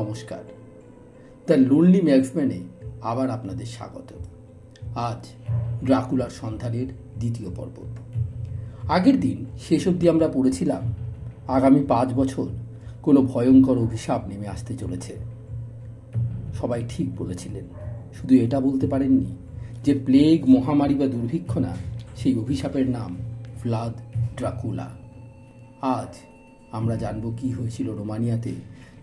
নমস্কার। 0.00 0.44
The 1.46 1.54
lonely 1.54 2.00
ম্যাক্সম্যানে 2.02 2.60
আবার 3.02 3.30
আপনাদের 3.30 3.66
স্বাগত 3.66 4.12
আজ 4.94 5.22
ড্রাকুলার 5.84 6.30
সন্ধানের 6.30 6.88
দ্বিতীয় 7.18 7.50
পর্ব। 7.56 7.76
আগের 8.88 9.20
দিন 9.20 9.44
শেষ 9.68 9.88
অবধি 9.88 10.08
আমরা 10.08 10.28
পড়েছিলাম, 10.28 10.82
আগামী 11.48 11.80
পাঁচ 11.88 12.14
বছর 12.14 12.46
কোনো 13.02 13.22
ভয়ঙ্কর 13.22 13.78
অভিশাপ 13.78 14.28
নেমে 14.28 14.48
আসতে 14.48 14.74
চলেছে। 14.74 15.16
সবাই 16.60 16.84
ঠিক 16.88 17.08
বলেছিলেন, 17.22 17.64
শুধু 18.14 18.34
এটা 18.34 18.60
বলতে 18.60 18.86
পারেননি 18.86 19.36
যে 19.84 19.94
প্লেগ, 19.94 20.48
মহামারী 20.48 20.94
বা 20.94 21.06
দুর্ভিক্ষ 21.06 21.58
না 21.58 21.72
সেই 22.16 22.38
অভিশাপের 22.38 22.90
নাম 22.90 23.16
ভ্লাদ 23.62 23.94
ড্রাকুলা। 24.36 24.88
আজ 25.82 26.12
আমরা 26.72 26.96
জানব 26.96 27.32
কি 27.36 27.52
হয়েছিল 27.52 27.90
রোমানিয়াতে 27.90 28.52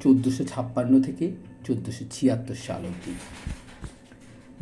চোদ্দোশো 0.01 0.43
ছাপ্পান্ন 0.43 0.93
থেকে 1.01 1.31
চোদ্দোশো 1.65 2.03
ছিয়াত্তর 2.11 2.57
সাল 2.65 2.83
অবধি। 2.85 3.13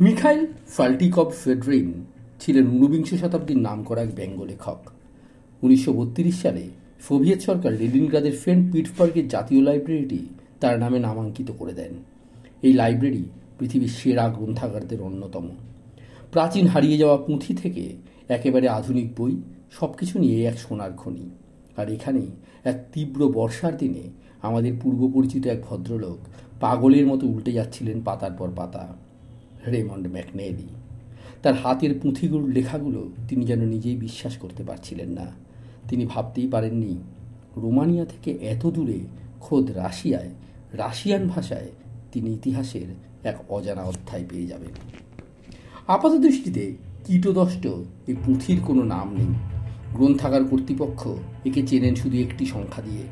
মিখাইল 0.00 0.46
ফাল্টিকভ 0.68 1.28
ফেডরিন 1.42 1.88
ছিলেন 2.40 2.66
ঊনবিংশ 2.70 3.10
শতাব্দীর 3.14 3.58
নাম 3.58 3.78
করা 3.82 4.02
এক 4.02 4.14
ব্যঙ্গ 4.14 4.38
লেখক। 4.42 4.80
উনিশশো 5.62 5.92
বত্রিশ 5.92 6.36
সালে 6.42 6.64
সোভিয়েত 7.00 7.40
সরকার 7.40 7.72
লেলিনগ্রাদের 7.72 8.32
ফেন্ট 8.32 8.64
পিটসবার্গের 8.72 9.28
জাতীয় 9.28 9.60
লাইব্রেরিটি 9.62 10.20
তার 10.60 10.78
নামে 10.78 10.98
নামাঙ্কিত 10.98 11.50
করে 11.50 11.72
দেন। 11.72 11.92
এই 12.62 12.72
লাইব্রেরি 12.72 13.24
পৃথিবীর 13.58 13.88
সেরা 13.88 14.28
গ্রন্থাগারদের 14.28 15.00
অন্যতম। 15.00 15.46
প্রাচীন 16.32 16.66
হারিয়ে 16.66 16.98
যাওয়া 16.98 17.16
পুঁথি 17.16 17.54
থেকে 17.54 17.84
একেবারে 18.28 18.68
আধুনিক 18.68 19.08
বই 19.16 19.34
সব 19.70 19.90
কিছু 19.96 20.18
নিয়ে 20.18 20.38
এক 20.44 20.58
সোনার 20.58 20.92
খনি। 20.92 21.30
আর 21.76 21.86
এখানেই 21.92 22.30
এক 22.64 22.76
তীব্র 22.92 23.20
বর্ষার 23.28 23.76
দিনে 23.76 24.04
আমাদের 24.42 24.72
পূর্ব 24.82 25.10
পরিচিত 25.14 25.46
এক 25.46 25.62
ভদ্রলোক 25.70 26.18
পাগলের 26.60 27.06
মতো 27.06 27.26
উল্টে 27.26 27.52
যাচ্ছিলেন 27.52 28.00
পাতার 28.00 28.32
পর 28.32 28.48
পাতা। 28.56 28.88
রেমন্ড 29.66 30.08
ম্যাকনেলি 30.08 30.68
তার 31.42 31.54
হাতের 31.54 32.00
পুঁথিগুলোর 32.00 32.48
লেখাগুলো 32.48 33.08
তিনি 33.28 33.44
যেন 33.44 33.62
নিজেই 33.64 33.96
বিশ্বাস 33.96 34.36
করতে 34.36 34.62
পারছিলেন 34.62 35.08
না। 35.08 35.30
তিনি 35.88 36.06
ভাবতেই 36.06 36.48
পারেননি, 36.48 36.96
রোমানিয়া 37.56 38.04
থেকে 38.04 38.30
এত 38.32 38.66
দূরে 38.66 38.98
খোদ 39.40 39.70
রাশিয়ায়, 39.70 40.28
রাশিয়ান 40.72 41.28
ভাষায় 41.28 41.68
তিনি 42.12 42.32
ইতিহাসের 42.32 42.86
এক 43.26 43.52
অজানা 43.52 43.82
অধ্যায় 43.82 44.24
পেয়ে 44.28 44.46
যাবেন। 44.46 44.70
আপাত 45.86 46.12
দৃষ্টিতে 46.12 46.74
কীটদষ্ট 47.06 47.66
এই 48.06 48.14
পুঁথির 48.26 48.60
কোনো 48.66 48.82
নাম 48.82 49.14
নেই। 49.16 49.26
গ্রন্থাগার 49.94 50.44
কর্তৃপক্ষ 50.44 51.08
একে 51.44 51.66
চেনেন 51.66 51.94
শুধু 51.94 52.18
একটি 52.18 52.46
সংখ্যা 52.46 52.82
দিয়ে। 52.82 53.04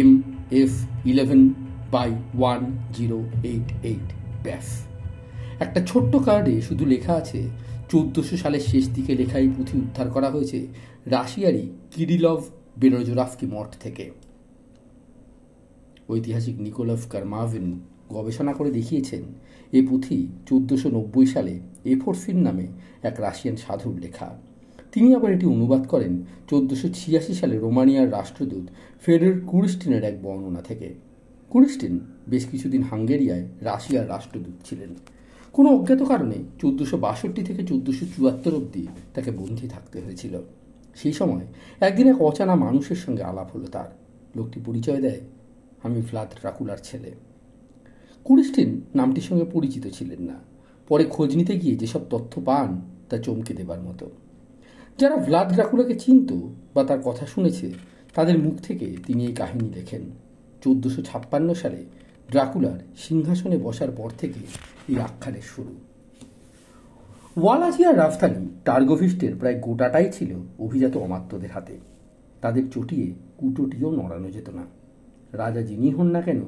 M 0.00 0.22
F 0.60 0.72
eleven 1.10 1.42
by 1.94 2.10
one 2.38 2.60
zero 2.96 3.18
eight 3.50 3.68
eight 3.90 4.08
ব্যাস। 4.44 4.66
একটা 5.64 5.80
ছোট্ট 5.90 6.12
কার্ডে 6.26 6.54
শুধু 6.60 6.84
লেখা 6.84 7.12
আছে, 7.14 7.40
চৌদ্দশো 7.90 8.36
সালের 8.36 8.64
শেষ 8.70 8.84
দিকে 8.96 9.12
লেখা 9.20 9.38
এই 9.38 9.48
পুঁথি 9.48 9.74
উদ্ধার 9.78 10.08
করা 10.10 10.28
হয়েছে 10.30 10.58
রাশিয়ারই 11.06 11.64
কিরিলভ 11.92 12.40
বেরোজোরাফকি 12.80 13.46
মঠ 13.54 13.70
থেকে। 13.80 14.04
ঐতিহাসিক 16.08 16.56
নিকোলভ 16.60 17.00
কারমাভিন 17.12 17.66
গবেষণা 18.16 18.52
করে 18.58 18.70
দেখিয়েছেন, 18.70 19.22
এ 19.72 19.80
পুঁথি 19.88 20.18
চোদ্দোশো 20.48 20.88
নব্বই 20.96 21.26
সালে 21.26 21.54
এফোরফিন 21.84 22.38
নামে 22.46 22.66
এক 23.08 23.16
রাশিয়ান 23.20 23.56
সাধুর 23.56 23.96
লেখা। 24.04 24.28
তিনি 24.92 25.14
আবার 25.14 25.32
এটি 25.32 25.46
অনুবাদ 25.46 25.86
করেন 25.86 26.22
চোদ্দোশো 26.50 26.88
ছিয়াশি 26.94 27.34
সালে 27.34 27.58
রোমানিয়ার 27.58 28.12
রাষ্ট্রদূত 28.12 28.64
ফেডার 29.00 29.40
কুরিস্টিনের 29.46 30.04
এক 30.04 30.22
বর্ণনা 30.22 30.62
থেকে। 30.62 30.94
কুরিস্টিন 31.50 32.00
বেশ 32.28 32.46
কিছুদিন 32.46 32.82
হাঙ্গেরিয়ায় 32.82 33.48
রাশিয়ার 33.60 34.08
রাষ্ট্রদূত 34.08 34.68
ছিলেন। 34.68 34.88
কোনো 35.52 35.68
অজ্ঞাত 35.70 36.02
কারণে 36.02 36.34
চোদ্দোশো 36.58 36.96
বাষট্টি 36.96 37.42
থেকে 37.42 37.62
চোদ্দোশো 37.62 38.06
চুয়াত্তর 38.16 38.54
অবধি 38.54 38.86
তাকে 39.14 39.30
বন্দী 39.30 39.68
থাকতে 39.68 40.00
হয়েছিল। 40.00 40.38
সেই 40.94 41.12
সময় 41.12 41.46
একদিন 41.80 42.08
এক 42.08 42.22
অচানা 42.22 42.54
মানুষের 42.54 42.96
সঙ্গে 42.96 43.22
আলাপ 43.22 43.56
হলো 43.56 43.66
তার। 43.66 43.88
লোকটি 44.36 44.60
পরিচয় 44.64 45.00
দেয়, 45.00 45.20
আমি 45.82 46.02
ফ্লাদ 46.02 46.28
ট্রাকুলার 46.40 46.76
ছেলে। 46.82 47.12
কুরিস্টিন 48.24 48.80
নামটির 48.94 49.22
সঙ্গে 49.22 49.44
পরিচিত 49.44 49.86
ছিলেন 49.86 50.22
না। 50.22 50.34
পরে 50.88 51.04
খোঁজ 51.04 51.36
নিতে 51.36 51.58
গিয়ে 51.58 51.76
যেসব 51.76 52.00
তথ্য 52.10 52.42
পান 52.44 52.80
তা 53.08 53.18
চমকে 53.18 53.54
দেবার 53.54 53.80
মতো। 53.80 54.10
যারা 54.98 55.16
ভ্লাদ 55.16 55.52
ড্রাকুলাকে 55.52 55.94
চিনত 55.94 56.32
বা 56.74 56.84
তার 56.84 57.00
কথা 57.04 57.26
শুনেছে, 57.26 57.72
তাদের 58.14 58.38
মুখ 58.38 58.54
থেকে 58.54 58.96
তিনি 59.06 59.26
এই 59.26 59.32
কাহিনী 59.32 59.68
লেখেন 59.74 60.02
চোদ্দোশো 60.64 61.02
ছাপ্পান্ন 61.02 61.54
সালে 61.54 61.84
ড্রাকুলার 62.30 62.78
সিংহাসনে 62.96 63.58
বসার 63.58 63.90
পর 63.90 64.10
থেকে 64.18 64.40
এই 64.88 65.00
আখ্যানের 65.00 65.42
শুরু। 65.42 65.74
ওয়ালাজিয়ার 67.42 67.98
রাজধানী 67.98 68.48
টার্গোভিস্টের 68.64 69.36
প্রায় 69.36 69.58
গোটাটাই 69.58 70.12
ছিল 70.12 70.34
অভিজাত 70.58 70.96
অমাত্যদের 70.96 71.50
হাতে। 71.50 71.78
তাদের 72.40 72.70
চটিয়ে 72.70 73.12
কুটোটিও 73.38 73.90
নড়ানো 73.90 74.30
যেত 74.30 74.48
না। 74.48 74.62
রাজা 75.32 75.62
যিনি 75.62 75.90
হন 75.90 76.06
না 76.06 76.20
কেন, 76.20 76.40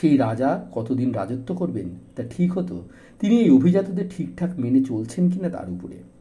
সেই 0.00 0.16
রাজা 0.16 0.66
কতদিন 0.72 1.12
রাজত্ব 1.12 1.54
করবেন 1.54 1.88
তা 2.16 2.22
ঠিক 2.36 2.58
হতো, 2.58 2.82
তিনি 3.20 3.40
এই 3.40 3.50
অভিজাতদের 3.50 4.08
ঠিকঠাক 4.16 4.50
মেনে 4.58 4.84
চলছেন 4.84 5.30
কিনা 5.30 5.48
তার 5.48 5.70
উপরে। 5.70 6.15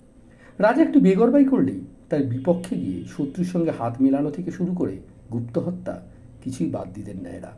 রাজা 0.60 0.82
একটু 0.84 1.00
বেগরবাই 1.00 1.46
করলেই 1.46 1.82
তার 2.10 2.24
বিপক্ষে 2.24 2.76
গিয়ে 2.76 3.04
শত্রুর 3.08 3.46
সঙ্গে 3.46 3.72
হাত 3.72 4.02
মেলানো 4.02 4.32
থেকে 4.32 4.52
শুরু 4.52 4.74
করে 4.74 5.00
গুপ্ত 5.34 5.58
হত্যা 5.58 6.02
কিছুই 6.44 6.70
বাদ 6.70 6.88
দিতেন 6.94 7.18
না 7.24 7.30
এরা। 7.30 7.52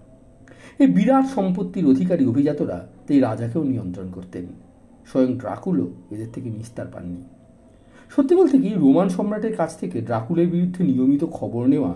এই 0.80 0.88
বিরাট 0.88 1.26
সম্পত্তির 1.26 1.86
অধিকারী 1.86 2.26
অভিজাতরা 2.26 2.88
তাই 3.08 3.20
রাজাকেও 3.20 3.64
নিয়ন্ত্রণ 3.64 4.12
করতেন। 4.12 4.46
স্বয়ং 5.08 5.38
ড্রাকুলও 5.38 5.88
এদের 6.12 6.28
থেকে 6.34 6.50
নিস্তার 6.50 6.88
পাননি। 6.88 7.24
সত্যি 8.16 8.36
বলতে 8.36 8.58
কি, 8.58 8.70
রোমান 8.76 9.10
সম্রাটের 9.10 9.56
কাছ 9.56 9.78
থেকে 9.78 10.02
ড্রাকুলের 10.02 10.48
বিরুদ্ধে 10.48 10.84
নিয়মিত 10.84 11.26
খবর 11.32 11.68
নেওয়া 11.68 11.94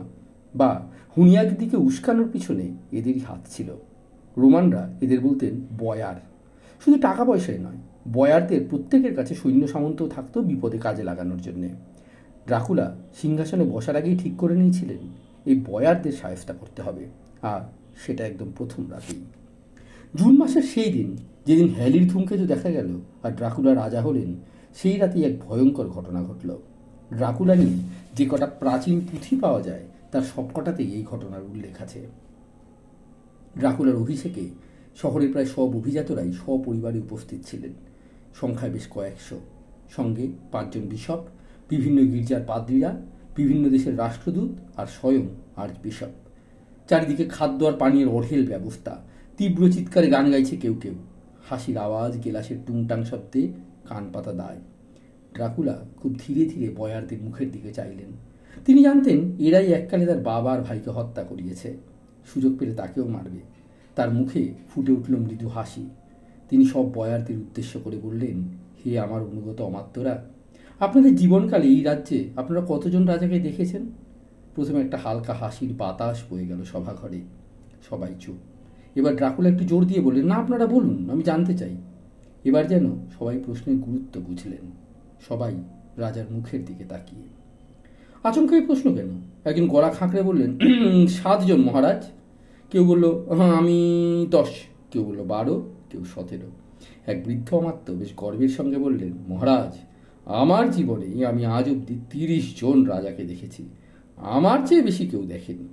বা 0.55 0.85
হুনিয়ার 1.17 1.57
দিকে 1.57 1.77
উস্কানোর 1.77 2.29
পিছনে 2.31 2.71
এদেরই 2.91 3.19
হাত 3.19 3.39
ছিল। 3.49 3.75
রোমানরা 4.37 4.89
এদের 5.01 5.19
বলতেন 5.19 5.61
বয়ার। 5.77 6.15
শুধু 6.85 6.99
টাকা 6.99 7.25
পয়সায় 7.25 7.57
নয় 7.57 7.81
বয়ারদের 8.05 8.67
প্রত্যেকের 8.69 9.15
কাছে 9.15 9.35
সৈন্য 9.35 9.67
সামন্তও 9.67 10.07
থাকতো 10.07 10.41
বিপদে 10.41 10.77
কাজে 10.77 11.03
লাগানোর 11.03 11.41
জন্যে। 11.41 11.69
ড্রাকুলা 12.47 12.97
সিংহাসনে 13.21 13.63
বসার 13.63 13.95
আগেই 13.95 14.17
ঠিক 14.17 14.37
করে 14.37 14.55
নিয়েছিলেন, 14.55 14.99
এই 15.45 15.55
বয়ারদের 15.67 16.11
সায়স্তা 16.11 16.53
করতে 16.53 16.81
হবে, 16.81 17.05
আর 17.41 17.61
সেটা 18.05 18.25
একদম 18.25 18.51
প্রথম 18.57 18.91
রাতেই। 18.91 19.21
জুন 20.15 20.37
মাসের 20.37 20.61
সেই 20.61 20.91
দিন, 20.91 21.17
যেদিন 21.45 21.69
হ্যালির 21.69 22.07
ধূমকেতু 22.07 22.45
দেখা 22.45 22.69
গেল 22.69 22.99
আর 23.23 23.31
ড্রাকুলা 23.31 23.75
রাজা 23.75 24.01
হলেন, 24.01 24.35
সেই 24.75 24.97
রাতেই 24.97 25.23
এক 25.23 25.39
ভয়ঙ্কর 25.45 25.87
ঘটনা 25.87 26.23
ঘটল। 26.23 26.57
ড্রাকুলা 27.17 27.55
নিয়ে 27.55 27.77
যে 28.15 28.25
কটা 28.25 28.45
প্রাচীন 28.45 29.01
পুঁথি 29.11 29.35
পাওয়া 29.35 29.61
যায়, 29.61 29.83
তার 30.11 30.21
সবকটাতেই 30.21 30.93
এই 30.93 31.03
ঘটনার 31.03 31.41
উল্লেখ 31.41 31.81
আছে। 31.81 32.07
ড্রাকুলার 33.59 33.95
অভিষেকে 33.95 34.49
শহরের 34.95 35.31
প্রায় 35.31 35.45
সব 35.45 35.75
অভিজাতরাই 35.75 36.33
সপরিবারে 36.33 36.99
উপস্থিত 36.99 37.43
ছিলেন। 37.45 37.73
সংখ্যায় 38.35 38.71
বেশ 38.71 38.87
কয়েকশো। 38.89 39.39
সঙ্গে 39.95 40.27
পাঁচজন 40.51 40.81
বিশপ 40.81 41.19
বিভিন্ন 41.69 42.01
গির্জার 42.01 42.41
পাদ্রীরা, 42.47 43.01
বিভিন্ন 43.35 43.69
দেশের 43.69 43.97
রাষ্ট্রদূত 43.97 44.49
আর 44.77 44.87
স্বয়ং 44.87 45.25
আর্চ 45.55 45.73
বিশপ 45.83 46.11
চারিদিকে 46.89 47.25
খাদ্য 47.25 47.65
আর 47.65 47.73
পানীয়ের 47.73 48.07
অঢেল 48.07 48.47
ব্যবস্থা। 48.47 49.01
তীব্র 49.37 49.69
চিৎকারে 49.69 50.09
গান 50.09 50.31
গাইছে 50.31 50.57
কেউ 50.57 50.73
কেউ। 50.73 50.93
হাসির 51.49 51.77
আওয়াজ, 51.77 52.23
গেলাসের 52.23 52.57
টুংটাং 52.67 53.03
শব্দে 53.03 53.47
কান 53.89 54.09
পাতা 54.13 54.33
দায়। 54.33 54.57
ড্রাকুলা 55.33 55.85
খুব 55.97 56.15
ধীরে 56.27 56.45
ধীরে 56.45 56.73
বয়ারদের 56.73 57.21
মুখের 57.21 57.51
দিকে 57.51 57.73
চাইলেন। 57.73 58.11
তিনি 58.65 58.83
জানতেন, 58.83 59.31
এরাই 59.39 59.71
এককালে 59.71 60.05
তার 60.05 60.19
বাবা 60.19 60.53
আর 60.53 60.61
ভাইকে 60.61 60.89
হত্যা 60.89 61.23
করিয়েছে। 61.23 61.77
সুযোগ 62.33 62.57
পেলে 62.57 62.75
তাকেও 62.75 63.07
মারবে। 63.07 63.39
তার 63.95 64.13
মুখে 64.13 64.53
ফুটে 64.69 64.91
উঠল 64.91 65.15
মৃদু 65.15 65.47
হাসি। 65.47 65.89
তিনি 66.51 66.65
সব 66.65 66.93
বয়ারদের 66.93 67.37
উদ্দেশ্য 67.37 67.79
করে 67.83 67.97
বললেন, 67.97 68.43
হে 68.85 68.99
আমার 68.99 69.21
অনুগত 69.21 69.61
অমাত্যরা, 69.61 70.25
আপনাদের 70.79 71.15
জীবনকালে 71.15 71.67
এই 71.67 71.83
রাজ্যে 71.83 72.29
আপনারা 72.35 72.65
কতজন 72.67 73.05
রাজাকে 73.05 73.39
দেখেছেন? 73.39 73.81
প্রথমে 74.55 74.81
একটা 74.81 74.97
হালকা 74.97 75.33
হাসির 75.33 75.73
বাতাস 75.73 76.23
বয়ে 76.31 76.47
গেল 76.47 76.63
সভাঘরে। 76.63 77.21
সবাই 77.89 78.15
চুপ। 78.19 78.35
এবার 78.97 79.15
ড্রাকুলা 79.15 79.49
একটু 79.49 79.65
জোর 79.65 79.85
দিয়ে 79.85 80.01
বললেন, 80.01 80.25
না, 80.25 80.35
আপনারা 80.35 80.67
বলুন, 80.67 81.09
আমি 81.09 81.23
জানতে 81.23 81.57
চাই। 81.57 81.77
এবার 82.43 82.67
যেন 82.67 82.91
সবাই 83.19 83.39
প্রশ্নের 83.45 83.77
গুরুত্ব 83.77 84.21
বুঝলেন। 84.21 84.71
সবাই 85.27 85.55
রাজার 85.97 86.25
মুখের 86.31 86.65
দিকে 86.65 86.83
তাকিয়ে। 86.83 87.23
আচমকা 88.23 88.55
এই 88.55 88.61
প্রশ্ন 88.61 88.95
কেন? 88.95 89.07
একজন 89.45 89.67
গলা 89.67 89.89
খাঁকড়ে 89.89 90.21
বললেন 90.21 90.59
সাতজন 91.07 91.61
মহারাজ। 91.61 92.05
কেউ 92.71 92.85
বলল 92.85 93.05
হ্যাঁ 93.35 93.51
আমি 93.51 94.27
দশ। 94.29 94.47
কেউ 94.91 95.03
বলল, 95.03 95.23
বারো। 95.23 95.70
কেউ 95.91 96.05
সতেরো। 96.05 96.47
এক 97.11 97.23
বৃদ্ধ 97.23 97.53
অমাত্য 97.53 97.93
বেশ 97.93 98.09
গর্বের 98.17 98.49
সঙ্গে 98.49 98.77
বললেন, 98.77 99.13
মহারাজ, 99.27 99.79
আমার 100.25 100.71
জীবনে 100.71 101.25
আমি 101.25 101.45
আজ 101.45 101.69
অবধি 101.69 101.99
তিরিশ 102.09 102.61
জন 102.61 102.83
রাজাকে 102.83 103.23
দেখেছি। 103.23 103.69
আমার 104.17 104.59
চেয়ে 104.65 104.81
বেশি 104.81 105.07
কেউ 105.07 105.23
দেখেনি। 105.23 105.67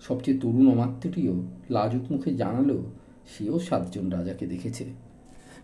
সবচেয়ে 0.00 0.38
তরুণ 0.38 0.70
অমাত্যটিও 0.70 1.42
লাজুক 1.70 2.12
মুখে 2.12 2.34
জানালো, 2.34 2.82
সেও 3.26 3.58
সাতজন 3.58 4.10
রাজাকে 4.10 4.46
দেখেছে। 4.46 4.84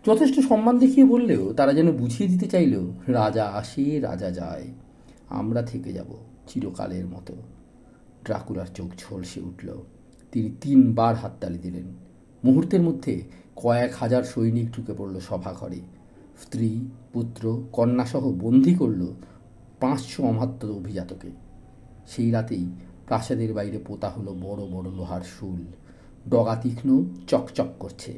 যথেষ্ট 0.07 0.39
সম্মান 0.39 0.77
দেখিয়ে 0.77 1.07
বললেও 1.07 1.53
তারা 1.53 1.73
যেন 1.73 1.91
বুঝিয়ে 1.91 2.29
দিতে 2.29 2.45
চাইল, 2.45 2.91
রাজা 3.07 3.45
আসে, 3.45 3.99
রাজা 3.99 4.31
যায়। 4.31 4.67
আমরা 5.29 5.61
থেকে 5.61 5.93
যাব 5.93 6.17
চিরকালের 6.47 7.05
মতো। 7.05 7.33
ড্রাকুলার 8.23 8.65
চোখ 8.75 8.89
ঝলসে 8.97 9.41
উঠল। 9.41 9.83
তিনি 10.31 10.51
তিনবার 10.61 11.15
হাততালি 11.15 11.57
দিলেন। 11.57 12.08
মুহূর্তের 12.43 12.81
মধ্যে 12.81 13.23
কয়েক 13.55 13.93
হাজার 13.95 14.23
সৈনিক 14.23 14.71
ঢুকে 14.71 14.93
পড়ল 14.97 15.19
সভাঘরে। 15.19 15.79
স্ত্রী, 16.41 16.79
পুত্র, 17.13 17.63
কন্যাসহ 17.71 18.31
বন্দি 18.31 18.75
করল 18.75 19.05
পাঁচশো 19.79 20.23
অমাত্য 20.23 20.67
অভিজাতকে। 20.67 21.29
সেই 22.07 22.31
রাতেই 22.31 22.65
প্রাসাদের 23.07 23.53
বাইরে 23.53 23.77
পোতা 23.77 24.09
হলো 24.09 24.33
বড় 24.41 24.65
বড় 24.65 24.91
লোহার 24.91 25.21
শুল। 25.21 25.65
ডগা 26.29 26.55
তীক্ষ্ণ 26.55 27.03
চকচক 27.27 27.67
করছে। 27.79 28.17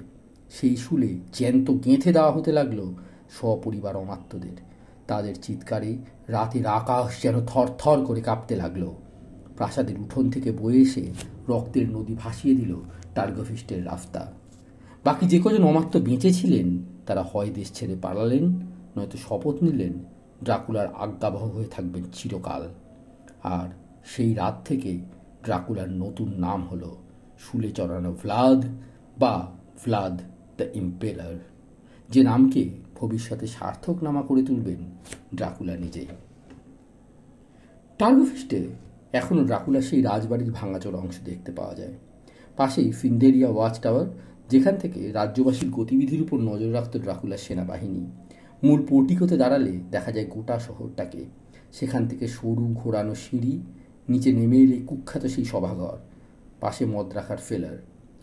সেই 0.50 0.76
শুলে 0.76 1.20
জ্যান্ত 1.34 1.72
গেঁথে 1.72 2.14
দেওয়া 2.14 2.32
হতে 2.32 2.52
লাগল 2.52 2.94
সপরিবার 3.42 3.96
অমাত্যদের। 3.96 4.58
তাদের 5.08 5.36
চিৎকারে 5.42 5.98
রাতের 6.28 6.66
আকাশ 6.66 7.22
যেন 7.22 7.46
থরথর 7.46 8.06
করে 8.06 8.22
কাঁপতে 8.22 8.56
লাগল। 8.56 8.92
প্রাসাদের 9.58 10.00
উঠোন 10.00 10.32
থেকে 10.32 10.52
বয়ে 10.52 10.82
এসে 10.82 11.14
রক্তের 11.50 11.92
নদী 11.92 12.16
ভাসিয়ে 12.20 12.56
দিল 12.56 12.76
টার্গোফিস্টের 13.16 13.86
রাস্তা। 13.86 14.32
বাকি 15.04 15.26
যে 15.28 15.42
কজন 15.44 15.64
অমাত্য 15.64 16.00
বেঁচে 16.00 16.34
ছিলেন 16.34 16.80
তারা 17.06 17.24
হয় 17.34 17.50
দেশ 17.50 17.74
ছেড়ে 17.74 17.96
পালালেন, 18.02 18.46
নয়তো 18.98 19.18
শপথ 19.18 19.64
নিলেন, 19.64 19.94
ড্রাকুলার 20.44 20.88
আজ্ঞাবহ 20.88 21.44
হয়ে 21.44 21.66
থাকবেন 21.66 22.04
চিরকাল। 22.14 22.70
আর 23.44 23.70
সেই 24.06 24.34
রাত 24.34 24.62
থেকে 24.66 25.00
ড্রাকুলার 25.44 25.90
নতুন 25.90 26.34
নাম 26.38 26.68
হলো 26.68 26.96
শুলে 27.40 27.72
চড়ানো 27.72 28.12
ভ্লাদ 28.12 28.66
বা 29.20 29.52
ভ্লাদ 29.86 30.18
দ্য 30.58 30.66
ইম্পেরার 30.74 31.36
যে 32.10 32.24
নামকে 32.24 32.70
ভবিষ্যতে 32.96 33.48
সার্থক 33.48 34.04
নামা 34.04 34.22
করে 34.22 34.44
তুলবেন 34.44 34.82
ড্রাকুলা 35.36 35.76
নিজেই। 35.76 36.08
টার্গোফিস্টে 37.98 38.68
এখনও 39.14 39.44
ড্রাকুলা 39.44 39.82
সেই 39.82 40.02
রাজবাড়ির 40.02 40.52
ভাঙাচোর 40.52 40.96
অংশ 40.96 41.16
দেখতে 41.26 41.52
পাওয়া 41.52 41.76
যায়। 41.76 41.94
পাশেই 42.58 42.92
ফিন্দেরিয়া 42.92 43.50
ওয়াচ 43.50 43.80
টাওয়ার, 43.80 44.08
যেখান 44.50 44.76
থেকে 44.76 45.12
রাজ্যবাসীর 45.12 45.70
গতিবিধির 45.70 46.22
উপর 46.22 46.40
নজর 46.40 46.74
রাখত 46.74 46.98
ড্রাকুলার 46.98 47.38
সেনাবাহিনী। 47.38 48.06
মূল 48.64 48.82
পোর্টিকোতে 48.90 49.38
দাঁড়ালে 49.38 49.80
দেখা 49.92 50.12
যায় 50.12 50.26
গোটা 50.26 50.60
শহরটাকে। 50.60 51.26
সেখান 51.74 52.08
থেকে 52.08 52.28
সরু 52.28 52.74
ঘোরানো 52.74 53.16
সিঁড়ি, 53.16 53.62
নিচে 54.10 54.32
নেমে 54.32 54.58
এলে 54.58 54.78
কুখ্যাত 54.88 55.26
সেই 55.26 55.46
সভাঘর, 55.46 55.98
পাশে 56.60 56.86
মদ 56.86 57.08
রাখার 57.14 57.38
ফেলার। 57.38 57.78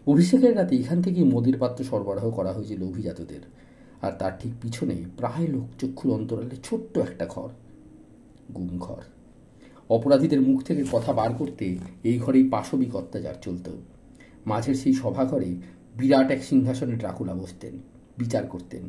অভিষেকের 0.06 0.56
রাতে 0.56 0.76
এখান 0.76 1.02
থেকেই 1.02 1.24
মদের 1.24 1.56
পাত্র 1.58 1.84
সরবরাহ 1.84 2.30
করা 2.30 2.52
হয়েছিল 2.52 2.82
অভিজাতদের। 2.82 3.40
আর 4.02 4.12
তার 4.18 4.32
ঠিক 4.40 4.52
পিছনে 4.62 4.96
প্রায় 5.16 5.46
লোকচক্ষুর 5.46 6.10
অন্তরালে 6.12 6.56
ছোট্ট 6.64 6.98
একটা 6.98 7.26
ঘর, 7.26 7.48
গুম 8.56 8.78
ঘর। 8.78 9.02
অপরাধীদের 9.90 10.40
মুখ 10.40 10.62
থেকে 10.62 10.84
কথা 10.92 11.12
বার 11.12 11.30
করতে 11.32 11.76
এই 12.04 12.18
ঘরেই 12.18 12.48
পাশবিক 12.48 12.96
অত্যাচার 12.96 13.34
চলত। 13.42 13.66
মাঝের 14.46 14.74
সেই 14.74 14.92
সভাঘরে 14.92 15.56
বিরাট 15.96 16.30
এক 16.30 16.44
সিংহাসনে 16.44 16.96
ড্রাকুলা 16.96 17.34
বসতেন, 17.34 17.78
বিচার 18.18 18.46
করতেন। 18.46 18.82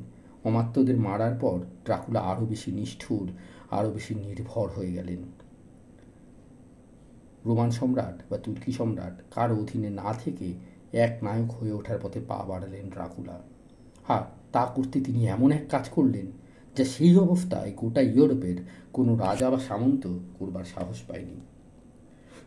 অমাত্যদের 0.44 0.98
মারার 0.98 1.36
পর 1.42 1.60
ড্রাকুলা 1.86 2.20
আরও 2.20 2.46
বেশি 2.46 2.72
নিষ্ঠুর, 2.72 3.32
আরও 3.72 3.92
বেশি 3.92 4.16
নির্ভর 4.16 4.70
হয়ে 4.70 4.94
গেলেন। 4.94 5.18
রোমান 7.46 7.72
সম্রাট 7.72 8.22
বা 8.30 8.38
তুর্কি 8.38 8.72
সম্রাট 8.72 9.22
কার 9.36 9.52
অধীনে 9.52 9.90
না 9.90 10.14
থেকে 10.14 10.54
এক 10.94 11.24
নায়ক 11.24 11.52
হয়ে 11.52 11.72
ওঠার 11.72 12.00
পথে 12.02 12.20
পা 12.28 12.36
বাড়ালেন 12.36 12.90
ড্রাকুলা। 12.90 13.42
আর 14.08 14.22
তা 14.52 14.66
করতে 14.66 15.02
তিনি 15.02 15.28
এমন 15.28 15.52
এক 15.52 15.66
কাজ 15.70 15.90
করলেন 15.90 16.32
যা 16.76 16.86
সেই 16.86 17.18
অবস্থায় 17.18 17.74
গোটা 17.78 18.02
ইউরোপের 18.02 18.56
কোনো 18.94 19.16
রাজা 19.16 19.50
বা 19.50 19.60
সামন্ত 19.60 20.18
করবার 20.40 20.64
সাহস 20.64 21.02
পায়নি। 21.08 21.42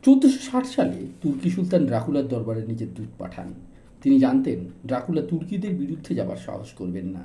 চোদ্দশো 0.03 0.41
ষাট 0.51 0.67
সালে 0.67 0.99
তুর্কি 1.23 1.51
সুলতান 1.51 1.87
ড্রাকুলার 1.87 2.29
দরবারে 2.29 2.63
নিজের 2.67 2.95
দূত 2.95 3.11
পাঠান। 3.19 3.55
তিনি 4.03 4.19
জানতেন, 4.19 4.65
ড্রাকুলা 4.87 5.23
তুর্কিদের 5.23 5.75
বিরুদ্ধে 5.75 6.15
যাবার 6.15 6.37
সাহস 6.37 6.73
করবেন 6.73 7.07
না। 7.07 7.23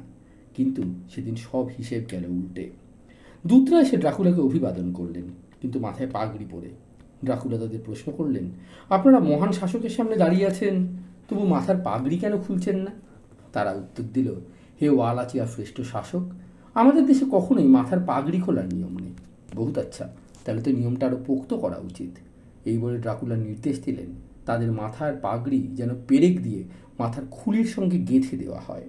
কিন্তু 0.55 0.81
সেদিন 1.09 1.35
সব 1.35 1.65
হিসেব 1.77 2.01
গেল 2.11 2.25
উল্টে। 2.25 2.69
দূতরা 3.45 3.81
এসে 3.81 3.97
ড্রাকুলাকে 3.97 4.41
অভিবাদন 4.41 4.93
করলেন, 4.93 5.25
কিন্তু 5.61 5.79
মাথায় 5.79 6.09
পাগড়ি 6.09 6.45
পরে। 6.51 6.69
ড্রাকুলা 7.25 7.57
তাদের 7.57 7.81
প্রশ্ন 7.85 8.11
করলেন, 8.11 8.45
আপনারা 8.89 9.19
মহান 9.19 9.51
শাসকের 9.51 9.89
সামনে 9.89 10.15
দাঁড়িয়ে 10.15 10.45
আছেন, 10.45 10.75
তবু 11.27 11.43
মাথার 11.47 11.77
পাগড়ি 11.83 12.17
কেন 12.17 12.37
খুলছেন 12.37 12.77
না? 12.77 12.91
তারা 13.53 13.71
উত্তর 13.73 14.03
দিল, 14.13 14.27
হে 14.81 14.89
ওয়ালাচিয়া 14.89 15.45
শ্রেষ্ঠ 15.47 15.81
শাসক, 15.81 16.23
আমাদের 16.75 17.05
দেশে 17.05 17.25
কখনোই 17.31 17.67
মাথার 17.67 17.99
পাগড়ি 17.99 18.39
খোলার 18.39 18.67
নিয়ম 18.73 18.93
নেই। 18.97 19.13
বহুত 19.55 19.77
আচ্ছা 19.77 20.05
তাহলে 20.45 20.61
তো 20.61 20.71
নিয়মটা 20.71 21.05
আরও 21.07 21.17
পোক্ত 21.27 21.51
করা 21.53 21.77
উচিত। 21.77 22.13
এই 22.67 22.77
বলে 22.77 22.97
ড্রাকুলা 22.97 23.35
নির্দেশ 23.35 23.75
দিলেন, 23.85 24.09
তাদের 24.45 24.71
মাথার 24.71 25.13
পাগড়ি 25.15 25.61
যেন 25.73 25.89
পেরেক 26.07 26.35
দিয়ে 26.43 26.61
মাথার 26.99 27.23
খুলির 27.31 27.65
সঙ্গে 27.65 27.97
গেঁথে 27.99 28.35
দেওয়া 28.37 28.61
হয়। 28.67 28.85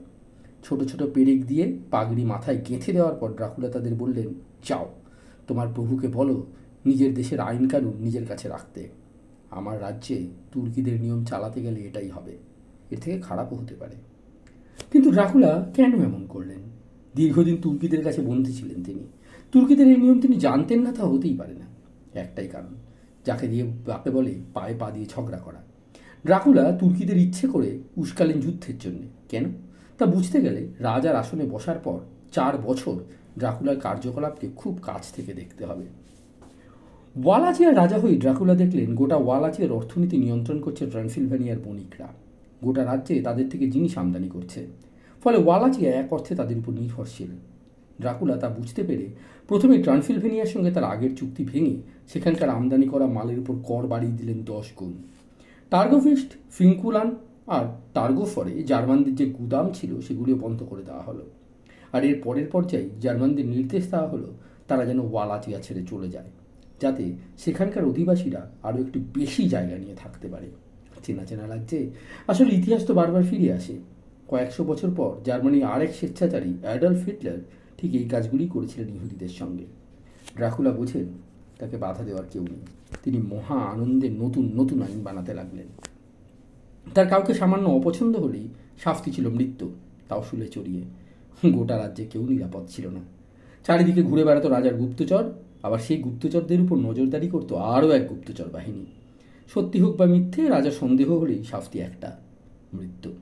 ছোট 0.64 0.80
ছোট 0.84 1.02
পেরেক 1.14 1.46
দিয়ে 1.46 1.64
পাগড়ি 1.90 2.24
মাথায় 2.24 2.58
গেঁথে 2.68 2.92
দেওয়ার 2.92 3.14
পর 3.14 3.28
ড্রাকুলা 3.32 3.68
তাদের 3.68 3.94
বললেন, 3.94 4.28
যাও, 4.68 4.86
তোমার 5.46 5.68
প্রভুকে 5.74 6.08
বলো, 6.08 6.46
নিজের 6.86 7.14
দেশের 7.14 7.40
আইন 7.40 7.68
কানুন 7.68 7.92
নিজের 8.00 8.26
কাছে 8.26 8.46
রাখতে। 8.48 8.88
আমার 9.50 9.76
রাজ্যে 9.82 10.16
তুর্কিদের 10.52 11.00
নিয়ম 11.00 11.24
চালাতে 11.24 11.58
গেলে 11.62 11.80
এটাই 11.80 12.08
হবে। 12.08 12.34
এর 12.90 12.98
থেকে 12.98 13.16
খারাপও 13.20 13.56
হতে 13.56 13.74
পারে। 13.74 13.96
কিন্তু 14.92 15.08
ড্রাকুলা 15.10 15.70
কেন 15.74 15.92
এমন 16.04 16.26
করলেন? 16.26 16.62
দীর্ঘদিন 17.16 17.56
তুর্কিদের 17.62 18.02
কাছে 18.04 18.20
বন্দী 18.20 18.52
ছিলেন 18.52 18.84
তিনি। 18.84 19.04
তুর্কিদের 19.52 19.86
এই 19.86 19.96
নিয়ম 19.96 20.20
তিনি 20.20 20.36
জানতেন 20.36 20.80
না, 20.82 20.92
তা 20.92 21.02
হতেই 21.04 21.36
পারে 21.36 21.54
না। 21.54 21.66
একটাই 22.20 22.48
কারণ 22.48 22.72
যাকে 23.24 23.48
দিয়ে 23.48 23.64
বাপে 23.86 24.10
বলে 24.10 24.34
পায়ে 24.54 24.74
পা 24.78 24.90
দিয়ে 24.90 25.06
ঝগড়া 25.06 25.38
করা। 25.38 25.62
ড্রাকুলা 26.24 26.72
তুর্কিদের 26.72 27.16
ইচ্ছে 27.16 27.46
করে 27.46 27.78
উস্কালেন 27.96 28.40
যুদ্ধের 28.40 28.78
জন্য। 28.78 28.98
কেন? 29.28 29.44
তা 29.98 30.06
বুঝতে 30.06 30.40
গেলে 30.40 30.68
রাজার 30.78 31.16
আসনে 31.16 31.44
বসার 31.44 31.78
পর 31.78 31.98
চার 32.32 32.58
বছর 32.58 32.96
ড্রাকুলার 33.38 33.80
কার্যকলাপকে 33.80 34.48
খুব 34.56 34.78
কাছ 34.82 35.12
থেকে 35.12 35.32
দেখতে 35.32 35.64
হবে। 35.64 35.84
ওয়ালাচিয়ার 37.24 37.76
রাজা 37.76 37.98
হয়ে 37.98 38.16
ড্রাকুলা 38.16 38.54
দেখলেন 38.54 38.94
গোটা 38.94 39.16
ওয়ালাচিয়ার 39.16 39.72
অর্থনীতি 39.72 40.16
নিয়ন্ত্রণ 40.16 40.60
করছে 40.60 40.86
ট্রান্সিলভেনিয়ার 40.86 41.58
বণিকরা। 41.58 42.08
গোটা 42.64 42.84
রাজ্যে 42.84 43.22
তাদের 43.22 43.48
থেকে 43.48 43.70
জিনিস 43.70 43.98
আমদানি 43.98 44.28
করছে। 44.28 44.66
ফলে 45.24 45.38
ওয়ালাচিয়া 45.38 45.92
এক 45.92 46.12
অর্থে 46.12 46.34
তাদের 46.34 46.58
উপর 46.58 46.72
নির্ভরশীল। 46.72 47.30
ড্রাকুলা 48.02 48.36
তা 48.42 48.48
বুঝতে 48.58 48.82
পেরে 48.88 49.06
প্রথমে 49.48 49.76
ট্রান্সিলভেনিয়ার 49.86 50.50
সঙ্গে 50.54 50.70
তার 50.76 50.86
আগের 50.92 51.12
চুক্তি 51.18 51.42
ভেঙে 51.50 51.74
সেখানকার 52.12 52.48
আমদানি 52.56 52.86
করা 52.92 53.06
মালের 53.16 53.38
উপর 53.42 53.54
কর 53.68 53.82
বাড়িয়ে 53.92 54.14
দিলেন 54.20 54.38
দশ 54.52 54.66
গুণ। 54.78 54.94
টার্গোফিস্ট, 55.72 56.30
ফিঙ্কুলান 56.56 57.08
আর 57.56 57.64
টার্গোফরে 57.96 58.54
জার্মানদের 58.70 59.14
যে 59.20 59.26
গুদাম 59.36 59.66
ছিল 59.78 59.92
সেগুলিও 60.06 60.36
বন্ধ 60.44 60.58
করে 60.70 60.82
দেওয়া 60.88 61.04
হলো। 61.08 61.24
আর 61.94 62.02
এর 62.08 62.16
পরের 62.24 62.46
পর্যায়ে 62.54 62.86
জার্মানদের 63.04 63.46
নির্দেশ 63.54 63.84
দেওয়া 63.92 64.08
হলো 64.12 64.28
তারা 64.68 64.82
যেন 64.90 65.00
ওয়ালাচিয়া 65.10 65.58
ছেড়ে 65.66 65.82
চলে 65.90 66.08
যায়, 66.14 66.30
যাতে 66.82 67.04
সেখানকার 67.44 67.84
অধিবাসীরা 67.90 68.42
আরও 68.66 68.78
একটু 68.84 68.98
বেশি 69.16 69.42
জায়গা 69.54 69.76
নিয়ে 69.82 69.96
থাকতে 70.02 70.26
পারে। 70.34 70.48
চেনা 71.04 71.24
চেনা 71.28 71.46
লাগছে 71.52 71.78
আসলে 72.32 72.50
ইতিহাস 72.58 72.82
তো 72.88 72.92
বারবার 72.98 73.24
ফিরে 73.30 73.48
আসে। 73.58 73.74
কয়েকশো 74.30 74.62
বছর 74.70 74.90
পর 74.98 75.12
জার্মানি 75.26 75.58
আরেক 75.74 75.92
স্বেচ্ছাচারী 75.98 76.52
অ্যাডলফ 76.64 77.00
হিটলার 77.06 77.40
ঠিক 77.78 77.94
এই 77.94 78.08
কাজগুলি 78.08 78.48
করেছিলেন 78.48 78.94
ইহুদিদের 78.94 79.28
সঙ্গে। 79.28 79.64
ড্রাকুলা 80.36 80.70
বোঝেন, 80.70 81.06
তাকে 81.58 81.76
বাধা 81.76 82.04
দেওয়ার 82.04 82.24
কেউ 82.32 82.42
নেই। 82.42 82.60
তিনি 83.02 83.18
মহা 83.18 83.54
আনন্দে 83.54 84.10
নতুন 84.10 84.50
নতুন 84.54 84.82
আইন 84.82 85.02
বানাতে 85.02 85.34
লাগলেন। 85.34 85.66
তার 86.94 87.08
কাউকে 87.08 87.34
সামান্য 87.34 87.68
অপছন্দ 87.68 88.16
হলেই 88.16 88.48
শাস্তি 88.84 89.10
ছিল 89.10 89.28
মৃত্যু, 89.28 89.70
তাও 90.08 90.22
শুলে 90.30 90.48
চড়িয়ে। 90.48 90.82
গোটা 91.52 91.78
রাজ্যে 91.78 92.06
কেউ 92.06 92.26
নিরাপদ 92.26 92.62
ছিল 92.68 92.88
না। 92.88 93.00
চারিদিকে 93.66 94.02
ঘুরে 94.02 94.24
বেড়াতো 94.24 94.48
রাজার 94.48 94.74
গুপ্তচর, 94.74 95.32
আবার 95.62 95.78
সেই 95.78 95.96
গুপ্তচরদের 95.96 96.60
উপর 96.60 96.76
নজরদারি 96.76 97.28
করতো 97.28 97.56
আরও 97.56 97.90
এক 97.90 98.08
গুপ্তচর 98.08 98.48
বাহিনী। 98.48 98.86
সত্যি 99.54 99.80
হোক 99.80 99.96
বা 99.96 100.06
মিথ্যে, 100.06 100.48
রাজার 100.48 100.72
সন্দেহ 100.72 101.18
হলেই 101.18 101.44
শাস্তি 101.44 101.78
একটা, 101.78 102.16
মৃত্যু। 102.74 103.12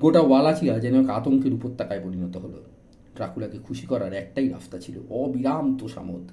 গোটা 0.00 0.20
ওয়ালাচিয়া 0.20 0.78
যেন 0.78 1.00
এক 1.00 1.08
আতঙ্কের 1.08 1.54
উপত্যকায় 1.54 2.00
পরিণত 2.04 2.36
হলো। 2.36 2.62
ড্রাকুলাকে 3.16 3.58
খুশি 3.66 3.84
করার 3.86 4.12
একটাই 4.12 4.48
রাস্তা 4.48 4.76
ছিল 4.78 4.96
অবিরাম 5.20 5.66
তোষামত 5.80 6.26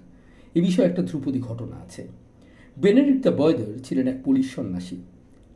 এ 0.55 0.59
বিষয়ে 0.61 0.87
একটা 0.87 1.01
ধ্রুপদী 1.01 1.39
ঘটনা 1.39 1.75
আছে। 1.85 2.03
বেনেডিক্ট 2.77 3.21
দ্য 3.25 3.33
বয়দার 3.39 3.71
ছিলেন 3.83 4.07
এক 4.07 4.17
পুলিশ 4.25 4.47
সন্ন্যাসী। 4.55 4.97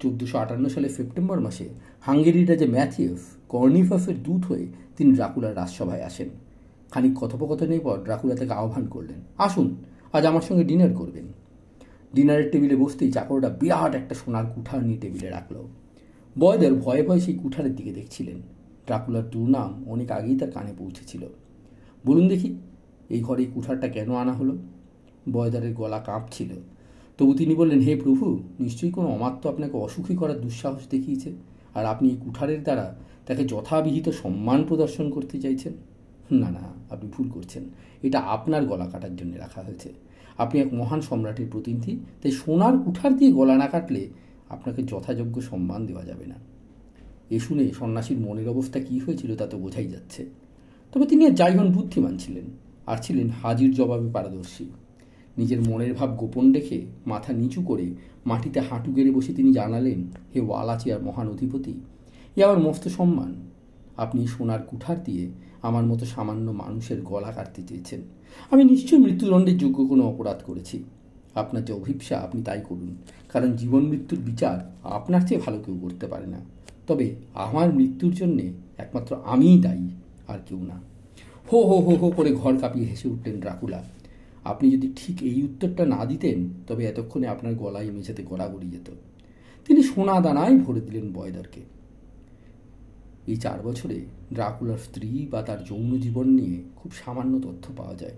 চোদ্দোশো 0.02 0.36
আটান্ন 0.38 0.66
সালে 0.70 0.90
সেপ্টেম্বর 0.90 1.40
মাসে 1.40 1.66
হাঙ্গেরির 2.02 2.50
রাজা 2.50 2.68
ম্যাথিউফ 2.76 3.20
কর্নিফাফের 3.50 4.18
দূত 4.24 4.42
হয়ে 4.46 4.66
তিনি 4.98 5.10
ড্রাকুলার 5.16 5.54
রাজসভায় 5.56 6.04
আসেন। 6.04 6.30
খানিক 6.92 7.14
কথোপকথনের 7.20 7.82
পর 7.82 7.98
ড্রাকুলা 7.98 8.36
তাকে 8.36 8.54
আহ্বান 8.54 8.86
করলেন, 8.86 9.20
আসুন, 9.38 9.68
আজ 10.14 10.24
আমার 10.26 10.42
সঙ্গে 10.42 10.64
ডিনার 10.64 10.92
করবেন। 10.94 11.28
ডিনারের 12.16 12.48
টেবিলে 12.52 12.76
বসতেই 12.76 13.12
চাকরটা 13.12 13.50
বিরাট 13.62 13.94
একটা 13.96 14.16
সোনার 14.16 14.46
কুঠার 14.56 14.82
নিয়ে 14.84 15.00
টেবিলে 15.00 15.30
রাখল। 15.30 15.56
বয়দের 16.36 16.74
ভয়ে 16.74 17.04
ভয়ে 17.04 17.22
সেই 17.22 17.36
কুঠারের 17.42 17.74
দিকে 17.76 17.92
দেখছিলেন। 17.92 18.40
ড্রাকুলার 18.88 19.30
দুর্নাম 19.30 19.84
অনেক 19.88 20.12
আগেই 20.12 20.36
তার 20.38 20.52
কানে 20.52 20.74
পৌঁছেছিল। 20.78 21.24
বলুন 22.06 22.28
দেখি, 22.28 22.56
এই 23.10 23.22
ঘরে 23.22 23.46
কুঠারটা 23.46 23.88
কেন 23.88 24.10
আনা 24.16 24.34
হলো? 24.34 24.58
বয়দারের 25.32 25.74
গলা 25.74 26.00
কাঁপছিল। 26.00 26.52
তবু 27.18 27.34
তিনি 27.34 27.56
বললেন, 27.56 27.80
হে 27.80 27.96
প্রভু, 27.96 28.26
নিশ্চয়ই 28.60 28.92
কোনো 28.92 29.08
অমাত্য 29.08 29.50
আপনাকে 29.50 29.78
অসুখী 29.78 30.16
করার 30.16 30.42
দুঃসাহস 30.42 30.84
দেখিয়েছে, 30.90 31.32
আর 31.76 31.86
আপনি 31.86 32.10
এই 32.10 32.18
কুঠারের 32.26 32.64
দ্বারা 32.64 32.96
তাকে 33.26 33.44
যথাবিহিত 33.46 34.10
সম্মান 34.10 34.64
প্রদর্শন 34.64 35.10
করতে 35.10 35.40
চাইছেন? 35.42 35.74
না 36.32 36.50
না, 36.52 36.64
আপনি 36.90 37.10
ভুল 37.16 37.30
করছেন। 37.30 37.64
এটা 38.04 38.20
আপনার 38.20 38.66
গলা 38.66 38.88
কাটার 38.88 39.16
জন্য 39.16 39.34
রাখা 39.36 39.62
হয়েছে। 39.62 39.90
আপনি 40.38 40.60
এক 40.60 40.74
মহান 40.74 41.02
সম্রাটের 41.02 41.48
প্রতিনিধি, 41.52 42.00
তাই 42.22 42.32
সোনার 42.32 42.76
কুঠার 42.78 43.18
দিয়ে 43.18 43.32
গলা 43.32 43.56
না 43.58 43.68
কাটলে 43.68 44.08
আপনাকে 44.50 44.84
যথাযোগ্য 44.84 45.42
সম্মান 45.42 45.86
দেওয়া 45.86 46.06
যাবে 46.06 46.26
না। 46.26 46.36
এ 47.32 47.40
শুনে 47.40 47.74
সন্ন্যাসীর 47.74 48.20
মনের 48.20 48.48
অবস্থা 48.50 48.80
কী 48.80 49.00
হয়েছিল 49.00 49.36
তা 49.36 49.48
তো 49.48 49.58
বোঝাই 49.58 49.88
যাচ্ছে। 49.88 50.26
তবে 50.94 51.06
তিনি 51.06 51.24
যাই 51.32 51.58
হন 51.58 51.72
বুদ্ধিমান 51.72 52.18
ছিলেন 52.18 52.46
আর 52.86 52.98
ছিলেন 52.98 53.30
হাজির 53.30 53.74
জবাবে 53.74 54.10
পারদর্শী। 54.10 54.66
নিজের 55.38 55.62
মনের 55.62 55.94
ভাব 55.94 56.10
গোপন 56.16 56.52
রেখে 56.52 56.82
মাথা 57.06 57.34
নিচু 57.34 57.62
করে 57.62 57.88
মাটিতে 58.26 58.60
হাঁটু 58.60 58.94
গেড়ে 58.94 59.12
বসে 59.12 59.34
তিনি 59.34 59.54
জানালেন, 59.54 60.08
হে 60.36 60.42
ওয়ালাচিয়ার 60.42 61.02
মহান 61.04 61.28
অধিপতি, 61.28 61.74
এ 62.38 62.44
আমার 62.44 62.60
মস্ত 62.60 62.88
সম্মান। 62.88 63.36
আপনি 63.98 64.28
সোনার 64.28 64.62
কুঠার 64.62 65.04
দিয়ে 65.04 65.30
আমার 65.62 65.86
মতো 65.86 66.06
সামান্য 66.06 66.52
মানুষের 66.52 67.02
গলা 67.02 67.32
কাটতে 67.32 67.62
চেয়েছেন। 67.64 68.02
আমি 68.52 68.64
নিশ্চয়ই 68.64 69.00
মৃত্যুদণ্ডের 69.00 69.58
যোগ্য 69.58 69.86
কোনো 69.86 70.04
অপরাধ 70.08 70.44
করেছি। 70.46 70.84
আপনার 71.36 71.66
যে 71.66 71.74
অভিপ্সা 71.74 72.18
আপনি 72.18 72.42
তাই 72.42 72.62
করুন, 72.70 72.96
কারণ 73.30 73.52
জীবন 73.52 73.84
মৃত্যুর 73.86 74.20
বিচার 74.20 74.58
আপনার 74.84 75.22
চেয়ে 75.28 75.42
ভালো 75.46 75.58
কেউ 75.66 75.78
করতে 75.82 76.08
পারে 76.08 76.28
না। 76.28 76.40
তবে 76.88 77.16
আমার 77.34 77.74
মৃত্যুর 77.74 78.14
জন্যে 78.14 78.54
একমাত্র 78.78 79.16
আমিই 79.26 79.62
দায়ী, 79.62 79.90
আর 80.28 80.40
কেউ 80.46 80.64
না। 80.64 80.82
হো 81.54 81.62
হো 81.62 81.82
হো 81.82 81.96
হো 81.96 82.12
করে 82.12 82.32
ঘর 82.32 82.58
কাঁপিয়ে 82.58 82.86
হেসে 82.86 83.10
উঠলেন 83.10 83.40
ড্রাকুলা। 83.40 83.84
আপনি 84.44 84.72
যদি 84.72 84.94
ঠিক 84.96 85.24
এই 85.24 85.44
উত্তরটা 85.44 85.86
না 85.86 86.06
দিতেন, 86.06 86.50
তবে 86.68 86.86
এতক্ষণে 86.86 87.28
আপনার 87.28 87.56
গলায় 87.56 87.92
মেঝেতে 87.92 88.24
গড়াগড়ি 88.30 88.70
যেত। 88.70 88.92
তিনি 89.68 89.84
সোনা 89.84 90.22
দানায় 90.22 90.58
ভরে 90.58 90.82
দিলেন 90.82 91.14
বয়দারকে। 91.14 91.62
এই 93.28 93.36
চার 93.36 93.62
বছরে 93.64 94.06
ড্রাকুলার 94.34 94.78
স্ত্রী 94.78 95.28
বা 95.32 95.42
তার 95.42 95.64
যৌন 95.64 96.00
জীবন 96.00 96.30
নিয়ে 96.30 96.64
খুব 96.76 96.92
সামান্য 97.06 97.40
তথ্য 97.40 97.74
পাওয়া 97.78 97.96
যায়। 97.96 98.14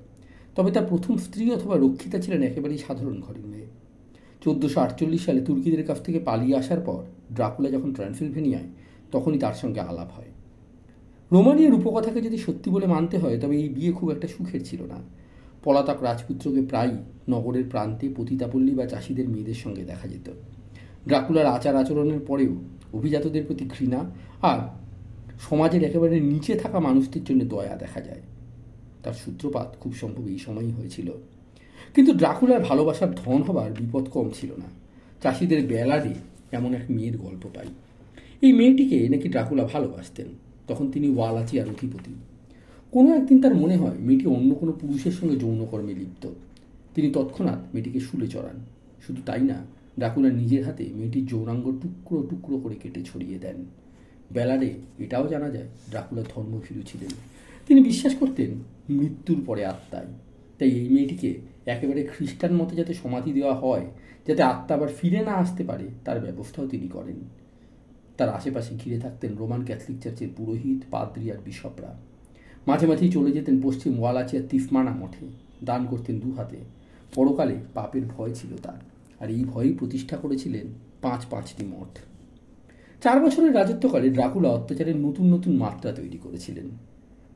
তবে 0.56 0.72
তার 0.72 0.86
প্রথম 0.90 1.18
স্ত্রী 1.18 1.52
অথবা 1.52 1.78
রক্ষিতা 1.78 2.20
ছিলেন 2.20 2.42
একেবারেই 2.42 2.78
সাধারণ 2.78 3.22
ঘরের 3.22 3.48
মেয়ে। 3.48 3.66
চোদ্দোশো 4.42 4.82
আটচল্লিশ 4.82 5.26
সালে 5.26 5.42
তুর্কিদের 5.42 5.86
কাছ 5.86 6.02
থেকে 6.02 6.20
পালিয়ে 6.20 6.58
আসার 6.58 6.80
পর 6.80 7.04
ড্রাকুলা 7.34 7.70
যখন 7.70 7.94
ট্রান্সিলভেনিয়ায় 7.94 8.64
তখনই 9.12 9.40
তার 9.40 9.54
সঙ্গে 9.54 9.80
আলাপ 9.80 10.12
হয়। 10.12 10.26
রোমানিয়ার 11.32 11.72
রূপকথাকে 11.72 12.22
যদি 12.22 12.38
সত্যি 12.38 12.72
বলে 12.72 12.86
মানতে 12.86 13.18
হয়, 13.18 13.40
তবে 13.40 13.58
এই 13.58 13.70
বিয়ে 13.70 13.92
খুব 13.92 14.12
একটা 14.12 14.28
সুখের 14.28 14.66
ছিল 14.66 14.84
না। 14.84 14.96
পলাতক 15.64 16.04
রাজপুত্রকে 16.04 16.62
প্রায়ই 16.62 16.98
নগরের 17.30 17.64
প্রান্তে 17.70 18.10
পতিতাপল্লী 18.18 18.76
বা 18.76 18.86
চাষিদের 18.86 19.30
মেয়েদের 19.30 19.54
সঙ্গে 19.54 19.84
দেখা 19.84 20.08
যেত। 20.08 20.32
ড্রাকুলার 21.08 21.46
আচার 21.46 21.76
আচরণের 21.76 22.20
পরেও 22.20 22.56
অভিজাতদের 22.94 23.46
প্রতি 23.46 23.70
ঘৃণা 23.80 24.12
আর 24.42 24.60
সমাজের 25.50 25.84
একেবারে 25.84 26.20
নিচে 26.20 26.56
থাকা 26.56 26.80
মানুষদের 26.80 27.24
জন্য 27.24 27.46
দয়া 27.46 27.76
দেখা 27.76 28.02
যায়। 28.02 28.22
তার 29.04 29.14
সূত্রপাত 29.14 29.76
খুব 29.80 29.96
সম্ভব 29.96 30.28
এই 30.28 30.40
সময়ই 30.40 30.72
হয়েছিল। 30.72 31.12
কিন্তু 31.96 32.14
ড্রাকুলার 32.14 32.60
ভালোবাসার 32.60 33.16
ধন 33.16 33.42
হবার 33.42 33.72
বিপদ 33.72 34.10
কম 34.10 34.30
ছিল 34.30 34.52
না। 34.52 34.66
চাষিদের 35.24 35.68
বেলাডে 35.68 36.14
এমন 36.52 36.74
এক 36.74 36.84
মেয়ের 36.90 37.18
গল্প 37.18 37.50
পাই। 37.54 37.68
এই 38.42 38.54
মেয়েটিকে 38.54 39.10
নাকি 39.10 39.30
ড্রাকুলা 39.30 39.64
ভালোবাসতেন, 39.64 40.28
তখন 40.68 40.92
তিনি 40.92 41.10
ওয়ালাচি 41.10 41.60
আর 41.60 41.68
অধিপতি। 41.68 42.14
কোনো 42.92 43.16
একদিন 43.16 43.42
তার 43.42 43.56
মনে 43.56 43.78
হয় 43.78 43.96
মেয়েটি 44.00 44.26
অন্য 44.26 44.56
কোনো 44.56 44.72
পুরুষের 44.72 45.12
সঙ্গে 45.12 45.36
যৌনকর্মে 45.36 45.94
লিপ্ত। 45.94 46.30
তিনি 46.96 47.12
তৎক্ষণাৎ 47.12 47.60
মেয়েটিকে 47.74 48.00
শুলে 48.00 48.28
চড়ান। 48.28 48.66
শুধু 49.08 49.22
তাই 49.26 49.42
না 49.42 49.66
ড্রাকুলা 49.98 50.30
নিজের 50.30 50.66
হাতে 50.66 50.90
মেয়েটির 50.96 51.26
যৌনাঙ্গ 51.26 51.80
টুকরো 51.82 52.28
টুকরো 52.30 52.58
করে 52.58 52.76
কেটে 52.76 53.02
ছড়িয়ে 53.02 53.40
দেন। 53.40 53.66
বেলারে 54.34 54.74
এটাও 55.00 55.28
জানা 55.28 55.50
যায়, 55.50 55.68
ড্রাকুলা 55.90 56.24
ধর্মভীরু 56.36 56.82
ছিলেন। 56.82 57.10
তিনি 57.68 57.84
বিশ্বাস 57.84 58.16
করতেন 58.16 58.52
মৃত্যুর 58.90 59.44
পরে 59.46 59.66
আত্মায়। 59.66 60.06
তাই 60.60 60.70
এই 60.70 60.90
মেয়েটিকে 60.90 61.40
একেবারে 61.76 62.02
খ্রিস্টান 62.14 62.52
মতে 62.60 62.74
যাতে 62.80 62.94
সমাধি 62.94 63.32
দেওয়া 63.34 63.56
হয়, 63.64 63.86
যাতে 64.28 64.42
আত্মা 64.52 64.74
আবার 64.76 64.90
ফিরে 64.98 65.22
না 65.28 65.34
আসতে 65.44 65.64
পারে, 65.64 65.86
তার 66.06 66.18
ব্যবস্থাও 66.26 66.66
তিনি 66.68 66.88
করেন। 66.88 67.20
তার 68.18 68.30
আশেপাশে 68.30 68.72
ঘিরে 68.82 68.98
থাকতেন 69.00 69.32
রোমান 69.38 69.62
ক্যাথলিক 69.66 69.98
চার্চের 70.04 70.30
পুরোহিত, 70.38 70.80
পাদ্রি 70.92 71.26
আর 71.32 71.40
বিশপরা। 71.46 71.92
মাঝে 72.68 72.86
মাঝেই 72.88 73.12
চলে 73.12 73.32
যেতেন 73.32 73.56
পশ্চিম 73.62 73.94
ওয়ালাচিয়া 74.00 74.42
তিফমানা 74.50 74.94
মঠে, 75.02 75.26
দান 75.64 75.82
করতেন 75.86 76.16
দু 76.20 76.30
হাতে 76.32 76.60
পরকালে 77.16 77.56
পাপের 77.74 78.04
ভয় 78.06 78.34
ছিল 78.34 78.52
তার, 78.66 78.80
আর 79.20 79.28
এই 79.30 79.44
ভয়ই 79.46 79.74
প্রতিষ্ঠা 79.74 80.16
করেছিলেন 80.18 80.66
পাঁচ 81.02 81.22
পাঁচটি 81.26 81.64
মঠ। 81.66 81.92
চার 83.04 83.18
বছরের 83.24 83.54
রাজত্বকালে 83.56 84.08
ড্রাকুলা 84.10 84.50
অত্যাচারের 84.50 84.98
নতুন 85.06 85.26
নতুন 85.34 85.54
মাত্রা 85.58 85.92
তৈরি 85.92 86.18
করেছিলেন। 86.18 86.68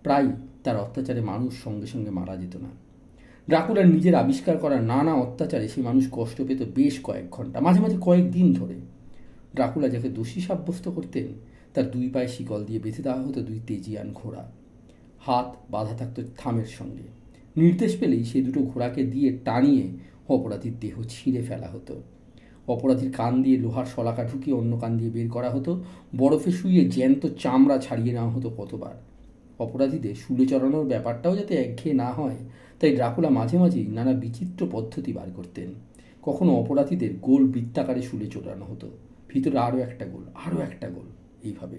প্রায় 0.04 0.28
তার 0.64 0.78
অত্যাচারে 0.78 1.22
মানুষ 1.22 1.52
সঙ্গে 1.64 1.88
সঙ্গে 1.88 2.12
মারা 2.12 2.36
যেত 2.38 2.56
না। 2.56 2.72
ড্রাকুলার 3.50 3.88
নিজের 3.88 4.16
আবিষ্কার 4.16 4.58
করা 4.58 4.82
নানা 4.82 5.14
অত্যাচারে 5.14 5.68
সে 5.68 5.82
মানুষ 5.82 6.08
কষ্ট 6.12 6.42
পেত 6.42 6.62
বেশ 6.76 7.00
কয়েক 7.04 7.30
ঘণ্টা, 7.32 7.60
মাঝে 7.60 7.80
মাঝে 7.80 7.98
কয়েক 8.02 8.32
দিন 8.32 8.54
ধরে। 8.54 8.74
ড্রাকুলা 9.56 9.88
যাকে 9.90 10.10
দোষী 10.10 10.42
সাব্যস্ত 10.42 10.90
করতেন, 10.90 11.28
তার 11.74 11.92
দুই 11.92 12.10
পায়ে 12.10 12.28
শিকল 12.28 12.66
দিয়ে 12.66 12.80
বেঁধে 12.80 13.04
দেওয়া 13.04 13.22
হতো 13.22 13.42
দুই 13.42 13.60
তেজিয়ান 13.68 14.12
ঘোড়া। 14.14 14.52
হাত 15.20 15.56
বাধা 15.72 15.96
থাকতো 15.98 16.22
থামের 16.38 16.66
সঙ্গে। 16.66 17.04
নির্দেশ 17.56 17.98
পেলেই 18.00 18.24
সে 18.24 18.42
দুটো 18.42 18.60
ঘোড়াকে 18.60 19.04
দিয়ে 19.04 19.38
টানিয়ে 19.46 19.88
অপরাধীর 20.30 20.74
দেহ 20.80 21.02
ছিঁড়ে 21.10 21.42
ফেলা 21.42 21.68
হতো। 21.68 22.02
অপরাধীর 22.68 23.12
কান 23.12 23.44
দিয়ে 23.44 23.58
লোহার 23.58 23.86
শলাকা 23.86 24.24
ঢুকিয়ে 24.24 24.56
অন্য 24.56 24.78
কান 24.78 24.98
দিয়ে 24.98 25.10
বের 25.10 25.30
করা 25.30 25.50
হতো। 25.50 25.84
বরফে 26.18 26.52
শুয়ে 26.52 26.86
জ্যান্ত 26.86 27.28
চামড়া 27.40 27.78
ছাড়িয়ে 27.78 28.14
নেওয়া 28.14 28.32
হতো 28.32 28.50
কতবার। 28.50 28.96
অপরাধীদের 29.60 30.16
শুলে 30.16 30.46
চড়ানোর 30.46 30.86
ব্যাপারটাও 30.86 31.36
যাতে 31.36 31.56
একঘেয়ে 31.56 31.96
না 31.96 32.12
হয় 32.12 32.36
তাই 32.84 32.96
ড্রাকুলা 32.96 33.30
মাঝে 33.30 33.58
মাঝেই 33.58 33.88
নানা 33.88 34.14
বিচিত্র 34.14 34.68
পদ্ধতি 34.72 35.14
বার 35.14 35.32
করতেন। 35.36 35.74
কখনো 36.22 36.56
অপরাধীদের 36.56 37.10
গোল 37.22 37.48
বৃত্তাকারে 37.48 38.02
শুলে 38.02 38.28
চড়ানো 38.28 38.66
হতো। 38.66 38.90
ভিতরে 39.30 39.58
আরও 39.58 39.78
একটা 39.78 40.06
গোল 40.06 40.24
আরও 40.46 40.62
একটা 40.62 40.90
গোল, 40.90 41.06
এইভাবে। 41.44 41.78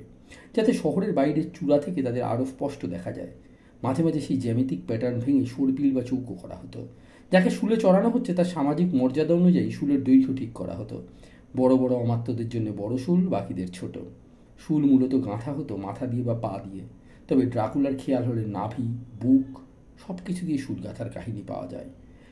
যাতে 0.56 0.72
শহরের 0.72 1.12
বাইরের 1.12 1.44
চূড়া 1.54 1.78
থেকে 1.78 2.02
তাদের 2.02 2.22
আরও 2.22 2.44
স্পষ্ট 2.44 2.86
দেখা 2.86 3.12
যায়। 3.12 3.28
মাঝে 3.82 4.02
মাঝে 4.04 4.20
সেই 4.20 4.36
জ্যামিতিক 4.36 4.80
প্যাটার্ন 4.86 5.20
ভেঙে 5.20 5.44
সরপিল 5.44 5.94
বা 5.94 6.02
চৌকো 6.02 6.34
করা 6.34 6.54
হতো। 6.54 6.86
যাকে 7.32 7.50
শুলে 7.50 7.76
চড়ানো 7.76 8.10
হচ্ছে 8.10 8.34
তার 8.34 8.44
সামাজিক 8.44 8.94
মর্যাদা 8.94 9.34
অনুযায়ী 9.34 9.70
শুলের 9.70 10.04
দৈর্ঘ্য 10.04 10.36
ঠিক 10.36 10.52
করা 10.52 10.72
হতো। 10.72 11.02
বড় 11.56 11.76
বড় 11.76 11.96
অমাত্যদের 11.96 12.48
জন্য 12.48 12.72
বড় 12.76 12.98
শুল, 12.98 13.26
বাকিদের 13.26 13.68
ছোট। 13.68 13.98
শুল 14.58 14.84
মূলত 14.84 15.14
গাঁথা 15.14 15.52
হতো 15.52 15.76
মাথা 15.76 16.06
দিয়ে 16.06 16.22
বা 16.22 16.34
পা 16.34 16.60
দিয়ে। 16.64 16.84
তবে 17.28 17.42
ড্রাকুলার 17.46 17.92
খেয়াল 17.98 18.24
হলে 18.24 18.46
নাভি, 18.46 18.98
বুক 19.22 19.58
সব 20.06 20.16
কিছু 20.26 20.46
দিয়ে 20.46 20.58
শুল 20.58 20.78
গাঁথার 20.82 21.10
কাহিনী 21.10 21.42
পাওয়া 21.46 21.66
যায়। 21.66 21.84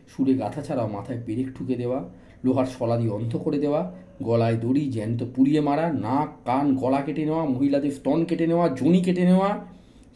সুরে 0.09 0.35
গাঁথা 0.35 0.63
ছাড়াও 0.63 0.89
মাথায় 0.89 1.21
পেরেক 1.27 1.47
ঠুকে 1.59 1.75
দেওয়া, 1.75 2.09
লোহার 2.45 2.67
শলা 2.67 2.97
দিয়ে 2.97 3.11
অন্ধ 3.11 3.37
করে 3.37 3.59
দেওয়া, 3.59 3.93
গলায় 4.23 4.57
দড়ি 4.57 4.91
জ্যান্ত 4.91 5.25
পুড়িয়ে 5.35 5.61
মারা, 5.61 5.93
নাক, 5.93 6.37
কান, 6.45 6.77
গলা 6.77 7.03
কেটে 7.03 7.25
নেওয়া, 7.25 7.45
মহিলাদের 7.45 7.91
স্তন 7.91 8.25
কেটে 8.25 8.47
নেওয়া, 8.47 8.69
জনি 8.69 9.01
কেটে 9.03 9.25
নেওয়া, 9.25 9.67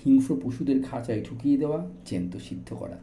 হিংস্র 0.04 0.40
পশুদের 0.42 0.82
খাঁচায় 0.82 1.24
ঢুকিয়ে 1.24 1.56
দেওয়া, 1.56 1.90
জ্যান্ত 2.06 2.36
সিদ্ধ 2.36 2.74
করা। 2.74 2.98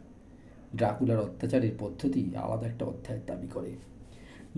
ড্রাকুলার 0.76 1.18
অত্যাচারের 1.18 1.70
পদ্ধতি 1.78 2.30
আলাদা 2.36 2.66
একটা 2.66 2.84
অধ্যায়ের 2.84 3.22
দাবি 3.26 3.46
করে। 3.54 3.72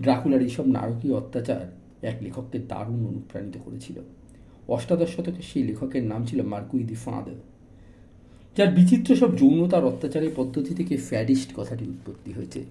ড্রাকুলার 0.01 0.41
এইসব 0.41 0.67
নারকীয় 0.67 1.13
অত্যাচার 1.13 1.71
এক 2.01 2.15
লেখককে 2.21 2.59
দারুণ 2.59 3.05
অনুপ্রাণিত 3.05 3.57
করেছিল। 3.65 3.99
অষ্টাদশ 4.67 5.15
শতকের 5.15 5.41
সেই 5.41 5.63
লেখকের 5.63 6.03
নাম 6.03 6.25
ছিল 6.25 6.41
মার্কুই 6.41 6.83
দি 6.83 6.95
ফাঁদ। 6.95 7.29
যার 8.57 8.67
বিচিত্র 8.67 9.15
সব 9.15 9.37
যৌনতার 9.37 9.85
অত্যাচারের 9.85 10.29
পদ্ধতি 10.35 10.75
থেকে 10.75 10.97
ফ্যাডিস্ট 10.97 11.49
কথাটি 11.55 11.85
উৎপত্তি 11.85 12.31
হয়েছে। 12.31 12.63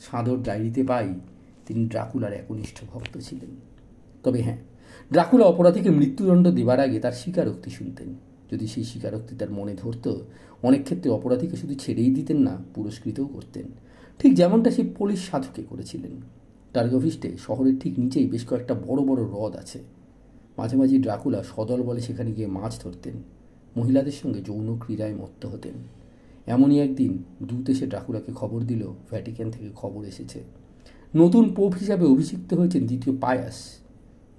সাঁদর 0.00 0.36
ডায়েরিতে 0.42 0.82
পাই, 0.84 1.14
তিনি 1.66 1.88
ড্রাকুলার 1.88 2.32
একনিষ্ঠ 2.32 2.84
ভক্ত 2.92 3.18
ছিলেন। 3.18 3.50
তবে 4.24 4.42
হ্যাঁ 4.42 4.56
ড্রাকুলা 5.12 5.44
অপরাধীকে 5.44 5.90
মৃত্যুদণ্ড 5.90 6.48
দেবার 6.48 6.80
আগে 6.80 7.00
তার 7.00 7.12
স্বীকারোক্তি 7.12 7.70
শুনতেন। 7.70 8.14
যদি 8.50 8.66
সেই 8.66 8.84
স্বীকারোক্তি 8.84 9.36
তার 9.36 9.50
মনে 9.50 9.74
ধরত, 9.74 10.16
অনেক 10.62 10.84
ক্ষেত্রে 10.84 11.10
অপরাধীকে 11.10 11.56
শুধু 11.56 11.74
ছেড়েই 11.74 12.14
দিতেন 12.14 12.38
না, 12.38 12.58
পুরস্কৃতও 12.74 13.26
করতেন। 13.26 13.64
ঠিক 14.18 14.34
যেমনটা 14.34 14.70
সেই 14.70 14.88
পুলিশ 14.98 15.30
সাধুকে 15.30 15.62
করেছিলেন। 15.62 16.10
টার্গোভিস্টে 16.72 17.36
শহরের 17.46 17.78
ঠিক 17.78 17.98
নিচেই 17.98 18.26
বেশ 18.26 18.46
কয়েকটা 18.46 18.74
বড় 18.74 19.02
বড় 19.02 19.24
হ্রদ 19.24 19.56
আছে। 19.56 19.78
মাঝে 20.58 20.76
মাঝে 20.76 20.98
ড্রাকুলা 20.98 21.44
সদল 21.56 21.82
বলে 21.82 22.00
সেখানে 22.00 22.32
গিয়ে 22.32 22.46
মাছ 22.46 22.82
ধরতেন। 22.82 23.39
মহিলাদের 23.76 24.16
সঙ্গে 24.20 24.40
যৌন 24.48 24.68
ক্রীড়ায় 24.82 25.16
মত্ত 25.22 25.42
হতেন। 25.46 25.76
এমনই 26.46 26.78
একদিন 26.86 27.12
দূত 27.48 27.66
এসে 27.72 27.86
ড্রাকুলাকে 27.86 28.30
খবর 28.32 28.60
দিল, 28.70 28.82
ভ্যাটিক্যান 29.10 29.48
থেকে 29.50 29.68
খবর 29.74 30.02
এসেছে। 30.04 30.40
নতুন 31.14 31.44
পোপ 31.54 31.72
হিসাবে 31.74 32.04
অভিষিক্ত 32.04 32.50
হয়েছেন 32.54 32.82
দ্বিতীয় 32.86 33.14
পায়াস। 33.20 33.58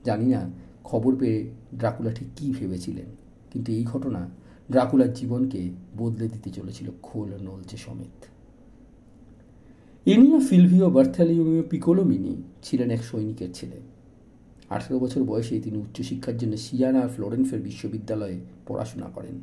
জানি 0.05 0.27
না 0.33 0.41
খবর 0.83 1.11
পেয়ে 1.15 1.39
ড্রাকুলা 1.79 2.11
ঠিক 2.11 2.29
কী 2.35 2.45
ভেবেছিলেন, 2.59 3.07
কিন্তু 3.51 3.69
এই 3.71 3.83
ঘটনা 3.83 4.21
ড্রাকুলার 4.71 5.11
জীবনকে 5.13 5.61
বদলে 5.97 6.25
দিতে 6.27 6.49
চলেছিল 6.49 6.87
খোল 7.01 7.29
নলচে 7.47 7.77
সমেত। 7.77 8.17
এনিয়া 10.05 10.39
ফিলভিও 10.39 10.87
বার্থালিওমিও 10.89 11.63
পিকোলোমিনি 11.71 12.33
ছিলেন 12.63 12.89
এক 12.91 13.01
সৈনিকের 13.03 13.51
ছেলে। 13.53 13.79
আঠেরো 14.75 14.97
বছর 15.03 15.21
বয়সে 15.29 15.55
তিনি 15.65 15.77
উচ্চশিক্ষার 15.85 16.35
জন্য 16.41 16.53
সিয়ানা 16.65 17.01
ফ্লোরেন্সের 17.13 17.61
বিশ্ববিদ্যালয়ে 17.67 18.37
পড়াশোনা 18.67 19.07
করেন। 19.15 19.35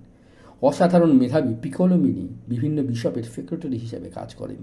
অসাধারণ 0.63 1.13
মেধাবী 1.21 1.53
পিকোলোমিনি 1.63 2.25
বিভিন্ন 2.53 2.79
বিশপের 2.91 3.27
সেক্রেটারি 3.35 3.79
হিসেবে 3.85 4.09
কাজ 4.19 4.31
করেন। 4.41 4.61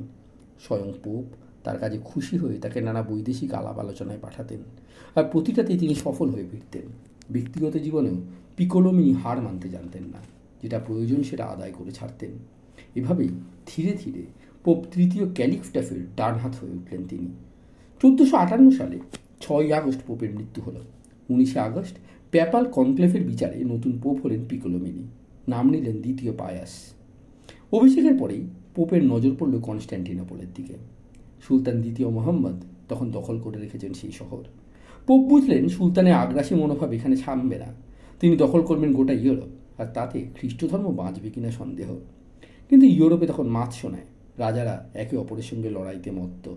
স্বয়ং 0.65 0.89
পোপ 1.03 1.25
তার 1.65 1.77
কাজে 1.81 1.98
খুশি 2.10 2.36
হয়ে 2.41 2.57
তাকে 2.63 2.77
নানা 2.88 3.01
বৈদেশিক 3.10 3.51
আলাপ 3.60 3.77
আলোচনায় 3.84 4.22
পাঠাতেন 4.25 4.62
আর 5.17 5.24
প্রতিটাতেই 5.31 5.77
তিনি 5.81 5.95
সফল 6.05 6.27
হয়ে 6.34 6.48
ফিরতেন। 6.51 6.86
ব্যক্তিগত 7.36 7.74
জীবনেও 7.86 8.17
পিকোলোমিনি 8.57 9.13
হার 9.22 9.38
মানতে 9.45 9.67
জানতেন 9.75 10.05
না, 10.13 10.22
যেটা 10.62 10.77
প্রয়োজন 10.88 11.19
সেটা 11.29 11.45
আদায় 11.45 11.74
করে 11.77 11.91
ছাড়তেন। 11.91 12.31
এভাবেই 13.00 13.31
ধীরে 13.69 13.93
ধীরে 14.01 14.24
পোপ 14.65 14.79
তৃতীয় 14.93 15.25
ক্যালিফটাফের 15.38 16.01
ডান 16.15 16.34
হাত 16.41 16.53
হয়ে 16.60 16.74
উঠলেন 16.77 17.01
তিনি। 17.12 17.29
চোদ্দোশো 18.01 18.36
আটান্ন 18.43 18.67
সালে 18.72 18.98
ছয়ই 19.42 19.74
আগস্ট 19.74 20.00
পোপের 20.08 20.36
মৃত্যু 20.36 20.62
হল। 20.62 20.75
উনিশে 21.30 21.60
আগস্ট 21.60 21.96
প্যাপাল 22.32 22.65
কনক্লেভের 22.65 23.22
বিচারে 23.22 23.63
নতুন 23.63 24.00
পোপ 24.04 24.25
হলেন 24.25 24.46
পিকোলোমিনি। 24.50 25.04
নাম 25.48 25.70
নিলেন 25.70 26.01
দ্বিতীয় 26.01 26.34
পায়াস। 26.38 26.70
অভিষেকের 27.72 28.18
পরেই 28.18 28.48
পোপের 28.75 29.06
নজর 29.06 29.32
পড়ল 29.39 29.60
কনস্ট্যান্টিনোপলের 29.60 30.48
দিকে। 30.56 30.74
সুলতান 31.48 31.82
দ্বিতীয় 31.82 32.10
মোহাম্মদ 32.10 32.63
তখন 32.89 33.12
দখল 33.12 33.39
করে 33.39 33.60
রেখেছেন 33.60 33.94
সেই 33.94 34.12
শহর। 34.12 34.44
পোপ 35.08 35.27
বুঝলেন 35.27 35.68
সুলতানের 35.68 36.13
আগ্রাসী 36.13 36.56
মনোভাব 36.56 36.92
এখানে 36.92 37.15
থামবে 37.15 37.58
না। 37.58 37.74
তিনি 38.20 38.38
দখল 38.38 38.62
করবেন 38.62 38.94
গোটা 38.94 39.13
ইউরোপ, 39.13 39.82
আর 39.82 39.86
তাতে 39.86 40.25
খ্রিস্ট 40.36 40.65
ধর্ম 40.65 40.96
বাঁচবে 40.96 41.30
কিনা 41.30 41.51
সন্দেহ। 41.51 41.96
কিন্তু 42.70 42.86
ইউরোপে 42.86 43.27
তখন 43.27 43.48
মাছ 43.48 43.74
শোনায়। 43.74 44.04
রাজারা 44.38 44.89
একে 44.94 45.18
অপরের 45.18 45.44
সঙ্গে 45.44 45.70
লড়াইতে 45.70 46.12
মত্ত। 46.12 46.50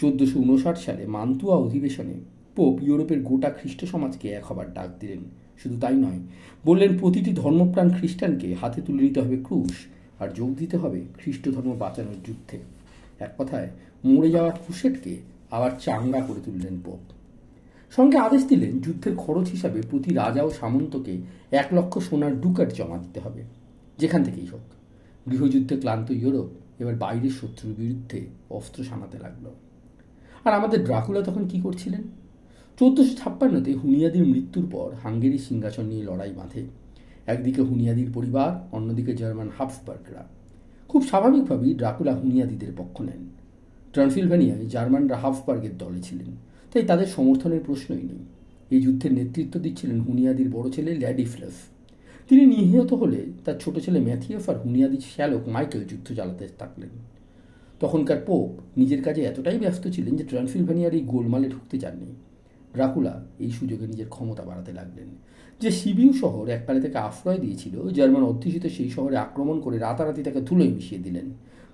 চোদ্দোশো 0.00 0.38
উনষাট 0.38 0.78
সালে 0.78 1.06
মান্তুয়া 1.06 1.56
অধিবেশনে 1.56 2.14
পোপ 2.56 2.82
ইউরোপের 2.82 3.20
গোটা 3.22 3.50
খ্রিস্ট 3.50 3.84
সমাজকে 3.84 4.28
এক 4.28 4.44
হবার 4.44 4.72
ডাক 4.72 4.88
দিলেন। 5.00 5.18
শুধু 5.62 5.80
তাই 5.80 5.94
নয়, 5.94 6.18
বললেন 6.66 6.98
প্রতিটি 6.98 7.32
ধর্মপ্রাণ 7.32 7.90
খ্রিস্টানকে 7.90 8.54
হাতে 8.54 8.82
তুলে 8.82 9.02
নিতে 9.02 9.20
হবে 9.20 9.36
ক্রুশ 9.36 9.72
আর 10.18 10.28
যোগ 10.28 10.54
দিতে 10.54 10.76
হবে 10.76 11.00
খ্রিস্ট 11.18 11.48
ধর্ম 11.48 11.76
বাঁচানোর 11.78 12.14
যুদ্ধে। 12.26 12.58
এক 13.18 13.34
কথায়, 13.38 13.70
মরে 14.04 14.30
যাওয়া 14.30 14.50
ক্রুশেটকে 14.50 15.16
আবার 15.50 15.70
চাঙ্গা 15.80 16.20
করে 16.20 16.40
তুললেন 16.44 16.80
পোপ। 16.84 16.98
সঙ্গে 17.96 18.18
আদেশ 18.18 18.46
দিলেন 18.46 18.78
যুদ্ধের 18.78 19.16
খরচ 19.16 19.50
হিসাবে 19.50 19.82
প্রতি 19.90 20.14
রাজা 20.14 20.42
ও 20.42 20.50
সামন্তকে 20.50 21.18
এক 21.50 21.66
লক্ষ 21.72 21.98
সোনার 21.98 22.40
ডুকাট 22.40 22.74
জমা 22.74 22.98
দিতে 22.98 23.20
হবে। 23.20 23.42
যেখান 23.98 24.24
থেকেই 24.24 24.46
হোক। 24.46 24.60
গৃহযুদ্ধে 25.30 25.76
ক্লান্ত 25.76 26.10
ইউরোপ 26.10 26.46
এবার 26.80 26.94
বাইরের 26.94 27.30
শত্রুর 27.30 27.74
বিরুদ্ধে 27.78 28.26
অস্ত্র 28.50 28.84
সামাতে 28.84 29.18
লাগল। 29.18 29.50
আর 30.46 30.52
আমাদের 30.52 30.84
ড্রাকুলা 30.84 31.20
তখন 31.22 31.48
কি 31.48 31.60
করছিলেন? 31.60 32.02
চোদ্দোশো 32.78 33.14
ছাপ্পান্নতে 33.16 33.74
হুনিয়াদির 33.74 34.26
মৃত্যুর 34.26 34.66
পর 34.70 34.88
হাঙ্গেরি 35.02 35.38
সিংহাসন 35.38 35.86
নিয়ে 35.86 36.04
লড়াই 36.04 36.32
বাঁধে। 36.36 36.62
একদিকে 37.26 37.62
হুনিয়াদির 37.62 38.10
পরিবার, 38.14 38.68
অন্যদিকে 38.72 39.12
জার্মান 39.16 39.48
হাফসবার্গরা। 39.58 40.24
খুব 40.88 41.02
স্বাভাবিকভাবেই 41.02 41.74
ড্রাকুলা 41.74 42.14
হুনিয়াদিদের 42.14 42.72
পক্ষ 42.76 43.02
নেন। 43.02 43.22
ট্রান্সিলভেনিয়ায় 43.92 44.66
জার্মানরা 44.66 45.16
হাফবার্গের 45.16 45.78
দলে 45.78 46.00
ছিলেন, 46.02 46.30
তাই 46.72 46.82
তাদের 46.82 47.06
সমর্থনের 47.06 47.60
প্রশ্নই 47.66 48.02
নেই। 48.02 48.22
এই 48.70 48.80
যুদ্ধের 48.80 49.12
নেতৃত্ব 49.14 49.60
দিচ্ছিলেন 49.60 50.00
হুনিয়াদির 50.00 50.48
বড় 50.50 50.70
ছেলে 50.70 50.94
ল্যাডিফ্লেফ 50.94 51.56
তিনি 52.28 52.46
নিহত 52.46 52.92
হলে 52.92 53.20
তার 53.44 53.56
ছোট 53.60 53.78
ছেলে 53.78 53.98
ম্যাথিয়ফ 54.00 54.50
আর 54.50 54.56
হুনিয়াদির 54.64 55.04
শ্যালক 55.14 55.48
মাইকেল 55.48 55.84
যুদ্ধ 55.84 56.14
চালাতে 56.14 56.48
থাকলেন। 56.58 57.15
তখনকার 57.80 58.16
পোপ 58.26 58.78
নিজের 58.78 59.02
কাজে 59.02 59.22
এতটাই 59.22 59.58
ব্যস্ত 59.58 59.88
ছিলেন 59.88 60.16
যে 60.16 60.24
ট্রান্সিলভেনিয়ার 60.24 60.94
এই 60.94 61.00
গোলমালে 61.00 61.48
ঢুকতে 61.48 61.78
চাননি। 61.78 62.14
ড্রাকুলা 62.74 63.24
এই 63.38 63.50
সুযোগে 63.50 63.86
নিজের 63.86 64.08
ক্ষমতা 64.08 64.42
বাড়াতে 64.42 64.72
লাগলেন। 64.72 65.06
যে 65.60 65.70
সিবিউ 65.70 66.12
শহর 66.12 66.48
এককালে 66.48 66.80
তাকে 66.80 66.98
আশ্রয় 66.98 67.38
দিয়েছিল, 67.38 67.88
জার্মান 67.88 68.22
অধ্যুষিত 68.22 68.66
সেই 68.66 68.90
শহরে 68.90 69.16
আক্রমণ 69.16 69.60
করে 69.60 69.78
রাতারাতি 69.78 70.22
তাকে 70.22 70.40
ধুলোয় 70.40 70.68
মিশিয়ে 70.68 71.00
দিলেন। 71.00 71.30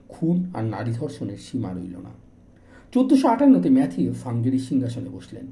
খুন 0.09 0.51
আর 0.55 0.65
নারী 0.65 0.93
ধর্ষণের 0.93 1.37
সীমা 1.37 1.73
রইল 1.73 1.97
না। 1.99 2.11
চোদ্দোশো 2.93 3.29
আটান্নতে 3.29 3.71
ম্যাথিউ 3.71 4.13
ফাঙ্গেরির 4.13 4.61
সিংহাসনে 4.61 5.09
বসলেন। 5.09 5.47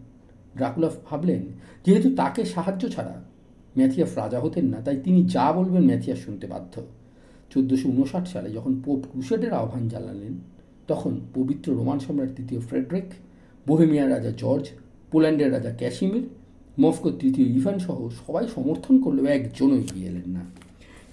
ড্রাকুলা 0.57 0.91
ভাবলেন, 1.11 1.43
যেহেতু 1.87 2.15
তাকে 2.17 2.45
সাহায্য 2.45 2.89
ছাড়া 2.89 3.23
ম্যাথিয়াফ 3.77 4.19
রাজা 4.19 4.41
হতেন 4.41 4.67
না, 4.67 4.81
তাই 4.81 5.01
তিনি 5.05 5.25
যা 5.25 5.53
বলবেন 5.53 5.85
ম্যাথিয়াস 5.85 6.19
শুনতে 6.19 6.47
বাধ্য। 6.47 6.83
চোদ্দোশো 7.51 7.89
উনষাট 7.89 8.29
সালে 8.29 8.51
যখন 8.51 8.83
পোপ 8.85 9.01
ক্রুশেডের 9.13 9.53
আহ্বান 9.53 9.89
জানালেন, 9.89 10.35
তখন 10.89 11.21
পবিত্র 11.35 11.73
রোমান 11.73 11.99
সম্রাট 11.99 12.31
তৃতীয় 12.37 12.61
ফ্রেডরিক, 12.61 13.05
বোহেমিয়ার 13.67 14.11
রাজা 14.11 14.33
জর্জ, 14.37 14.69
পোল্যান্ডের 15.13 15.53
রাজা 15.53 15.73
ক্যাশিমির 15.73 16.23
মস্কোর 16.81 17.13
তৃতীয় 17.21 17.47
ইভান 17.47 17.79
সহ 17.79 18.09
সবাই 18.27 18.47
সমর্থন 18.55 19.01
করলেও 19.01 19.25
একজনও 19.25 19.77
এগিয়ে 19.77 20.07
এলেন 20.07 20.33
না। 20.33 20.41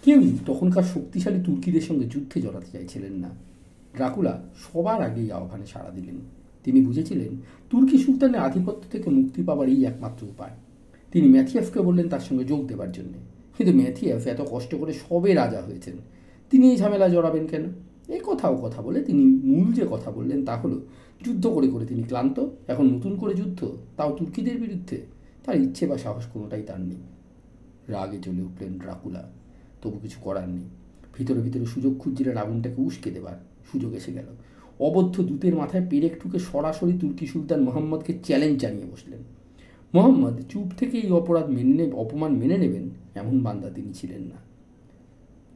কেউই 0.06 0.38
তখনকার 0.46 0.84
শক্তিশালী 0.84 1.44
তুর্কিদের 1.44 1.82
সঙ্গে 1.82 2.06
যুদ্ধে 2.06 2.42
জড়াতে 2.42 2.78
চাইছিলেন 2.78 3.14
না। 3.14 3.30
ড্রাকুলা 3.96 4.44
সবার 4.58 5.02
আগেই 5.02 5.32
আহ্বানে 5.32 5.66
সাড়া 5.66 5.90
দিলেন। 5.90 6.16
তিনি 6.64 6.82
বুঝেছিলেন, 6.82 7.38
তুর্কি 7.70 7.98
সুলতানের 7.98 8.40
আধিপত্য 8.40 8.84
থেকে 8.92 9.10
মুক্তি 9.10 9.44
পাবার 9.44 9.70
এই 9.70 9.86
একমাত্র 9.86 10.28
উপায়। 10.28 10.52
তিনি 11.12 11.30
ম্যাথিয়াফকে 11.30 11.80
বললেন 11.80 12.10
তার 12.10 12.20
সঙ্গে 12.20 12.44
যোগ 12.44 12.68
দেবার 12.68 12.92
জন্য। 12.92 13.14
কিন্তু 13.58 13.78
ম্যাথিয়াফ 13.78 14.28
এত 14.28 14.42
কষ্ট 14.52 14.76
করে 14.76 14.94
সবে 14.94 15.34
রাজা 15.34 15.62
হয়েছেন। 15.62 15.94
তিনি 16.52 16.78
ঝামেলা 16.78 17.10
জড়াবেন 17.10 17.48
কেন? 17.48 17.66
এই 18.08 18.20
কথাও 18.26 18.56
কথা 18.58 18.82
বলে 18.82 19.02
তিনি 19.02 19.24
মূল 19.24 19.74
যে 19.74 19.86
কথা 19.92 20.12
বললেন 20.12 20.46
তা 20.46 20.58
হলো, 20.58 20.82
যুদ্ধ 21.26 21.48
করে 21.48 21.68
করে 21.68 21.86
তিনি 21.86 22.04
ক্লান্ত, 22.04 22.46
এখন 22.68 22.86
নতুন 22.96 23.16
করে 23.16 23.34
যুদ্ধ, 23.34 23.78
তাও 23.98 24.16
তুর্কিদের 24.16 24.62
বিরুদ্ধে। 24.62 25.02
তার 25.44 25.56
ইচ্ছে 25.56 25.88
বা 25.88 25.98
সাহস 25.98 26.26
কোনোটাই 26.26 26.62
তার 26.62 26.82
নেই। 26.82 26.98
রাগে 27.88 28.18
চলে 28.18 28.42
উঠলেন 28.42 28.78
ড্রাকুলা। 28.78 29.30
তবু 29.82 30.00
কিছু 30.02 30.18
করার 30.22 30.50
নেই। 30.50 30.64
ভিতরে 31.14 31.42
ভিতরে 31.42 31.66
সুযোগ 31.66 32.00
খুঁজছিলেন 32.00 32.38
আগুনটাকে 32.38 32.82
উস্কে 32.82 33.12
দেবার। 33.12 33.38
সুযোগ 33.72 33.94
এসে 33.94 34.14
গেল। 34.14 34.26
অবদ্ধ 34.80 35.22
দূতের 35.22 35.56
মাথায় 35.56 35.86
পেরেক 35.90 36.24
ঠুকে 36.24 36.40
সরাসরি 36.40 36.98
তুর্কি 36.98 37.28
সুলতান 37.28 37.64
মোহাম্মদকে 37.64 38.14
চ্যালেঞ্জ 38.24 38.62
জানিয়ে 38.62 38.86
বসলেন। 38.86 39.20
মোহাম্মদ, 39.94 40.42
চুপ 40.50 40.68
থেকে 40.78 40.98
এই 40.98 41.12
অপরাধ 41.12 41.50
মেনে 41.50 41.92
অপমান 41.92 42.32
মেনে 42.32 42.58
নেবেন, 42.58 42.90
এমন 43.16 43.44
বান্দা 43.44 43.70
তিনি 43.70 43.94
ছিলেন 43.94 44.22
না। 44.22 44.47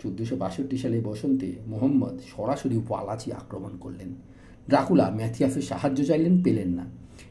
চোদ্দোশো 0.03 0.35
বাষট্টি 0.35 0.77
সালে 0.77 1.01
বসন্তে 1.01 1.55
মোহাম্মদ 1.67 2.19
সরাসরি 2.35 2.77
ওয়ালাচি 2.77 3.31
আক্রমণ 3.31 3.77
করলেন। 3.77 4.09
ড্রাকুলা 4.69 5.09
ম্যাথিয়াফের 5.09 5.61
সাহায্য 5.61 6.05
চাইলেন, 6.05 6.43
পেলেন 6.43 6.69
না। 6.69 6.85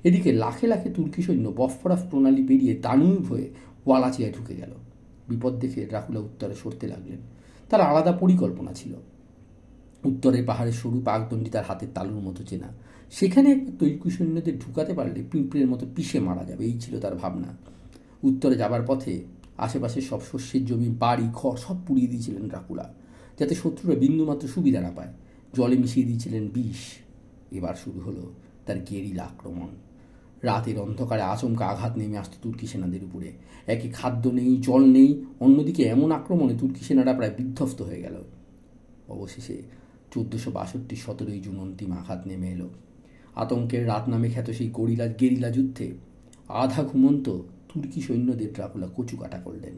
এদিকে 0.04 0.32
লাখে 0.32 0.66
লাখে 0.66 0.90
তুর্কি 0.90 1.22
সৈন্য 1.22 1.52
বফরাফ 1.56 2.02
প্রণালী 2.10 2.46
পেরিয়ে 2.46 2.74
দানুব 2.74 3.22
হয়ে 3.24 3.48
ওয়ালাচিয়ায় 3.86 4.32
ঢুকে 4.32 4.54
গেল। 4.56 4.72
বিপদ 5.28 5.58
দেখে 5.58 5.86
ড্রাকুলা 5.86 6.20
উত্তরে 6.20 6.54
সরতে 6.54 6.86
লাগলেন। 6.86 7.18
তার 7.70 7.80
আলাদা 7.80 8.12
পরিকল্পনা 8.12 8.72
ছিল। 8.72 8.92
উত্তরের 10.04 10.44
পাহাড়ের 10.46 10.72
সরু 10.72 11.00
পাকদণ্ডি 11.04 11.50
তার 11.50 11.64
হাতের 11.64 11.88
তালুর 11.94 12.20
মতো 12.20 12.42
চেনা। 12.44 12.68
সেখানে 13.10 13.52
একবার 13.52 13.74
তৈরি 13.78 14.10
সৈন্যদের 14.10 14.58
ঢুকাতে 14.58 14.94
পারলে 14.94 15.22
পিঁপড়ের 15.30 15.68
মতো 15.68 15.86
পিষে 15.96 16.20
মারা 16.20 16.44
যাবে, 16.44 16.64
এই 16.64 16.78
ছিল 16.80 17.00
তার 17.00 17.14
ভাবনা। 17.14 17.56
উত্তরে 18.22 18.56
যাবার 18.56 18.82
পথে 18.86 19.20
আশেপাশে 19.66 19.98
সব 20.00 20.20
শস্যের 20.32 20.62
জমি, 20.66 20.88
বাড়ি, 20.98 21.26
ঘর 21.32 21.54
সব 21.56 21.76
পুড়িয়ে 21.86 22.08
দিয়েছিলেন 22.08 22.44
ড্রাকুলা, 22.48 22.86
যাতে 23.38 23.54
শত্রুরা 23.54 23.96
বিন্দুমাত্র 23.98 24.44
সুবিধা 24.48 24.80
না 24.80 24.90
পায়। 24.96 25.12
জলে 25.54 25.76
মিশিয়ে 25.76 26.06
দিয়েছিলেন 26.06 26.44
বিষ। 26.48 26.80
এবার 27.52 27.74
শুরু 27.74 27.98
হলো 28.00 28.24
তার 28.66 28.78
গেরিলা 28.90 29.24
আক্রমণ। 29.24 29.70
রাতের 30.42 30.76
অন্ধকারে 30.78 31.22
আচমকা 31.22 31.64
আঘাত 31.66 31.92
নেমে 31.96 32.16
আসতো 32.18 32.36
তুর্কি 32.42 32.66
সেনাদের 32.66 33.02
উপরে। 33.04 33.30
একে 33.66 33.88
খাদ্য 33.88 34.24
নেই, 34.28 34.50
জল 34.56 34.82
নেই, 34.86 35.10
অন্যদিকে 35.40 35.82
এমন 35.84 36.08
আক্রমণে 36.12 36.54
তুর্কি 36.60 36.82
সেনারা 36.84 37.12
প্রায় 37.12 37.34
বিধ্বস্ত 37.38 37.78
হয়ে 37.82 38.02
গেল। 38.02 38.16
অবশেষে 39.08 39.56
চোদ্দোশো 40.12 40.50
বাষট্টি 40.50 40.96
সতেরোই 40.96 41.40
জুন 41.40 41.56
অন্তিম 41.58 41.90
আঘাত 41.92 42.20
নেমে 42.26 42.48
এলো। 42.48 42.68
আতঙ্কের 43.34 43.82
রাত 43.86 44.04
নামে 44.08 44.28
খ্যাত 44.30 44.48
সেই 44.50 44.68
গরিলা, 44.68 45.06
গেরিলা 45.20 45.50
যুদ্ধে 45.50 45.86
আধা 46.62 46.82
ঘুমন্ত 46.82 47.26
তুর্কি 47.74 48.00
সৈন্যদের 48.00 48.52
ড্রাকুলা 48.52 48.88
কচু 48.96 49.16
কাটা 49.16 49.38
করলেন। 49.38 49.72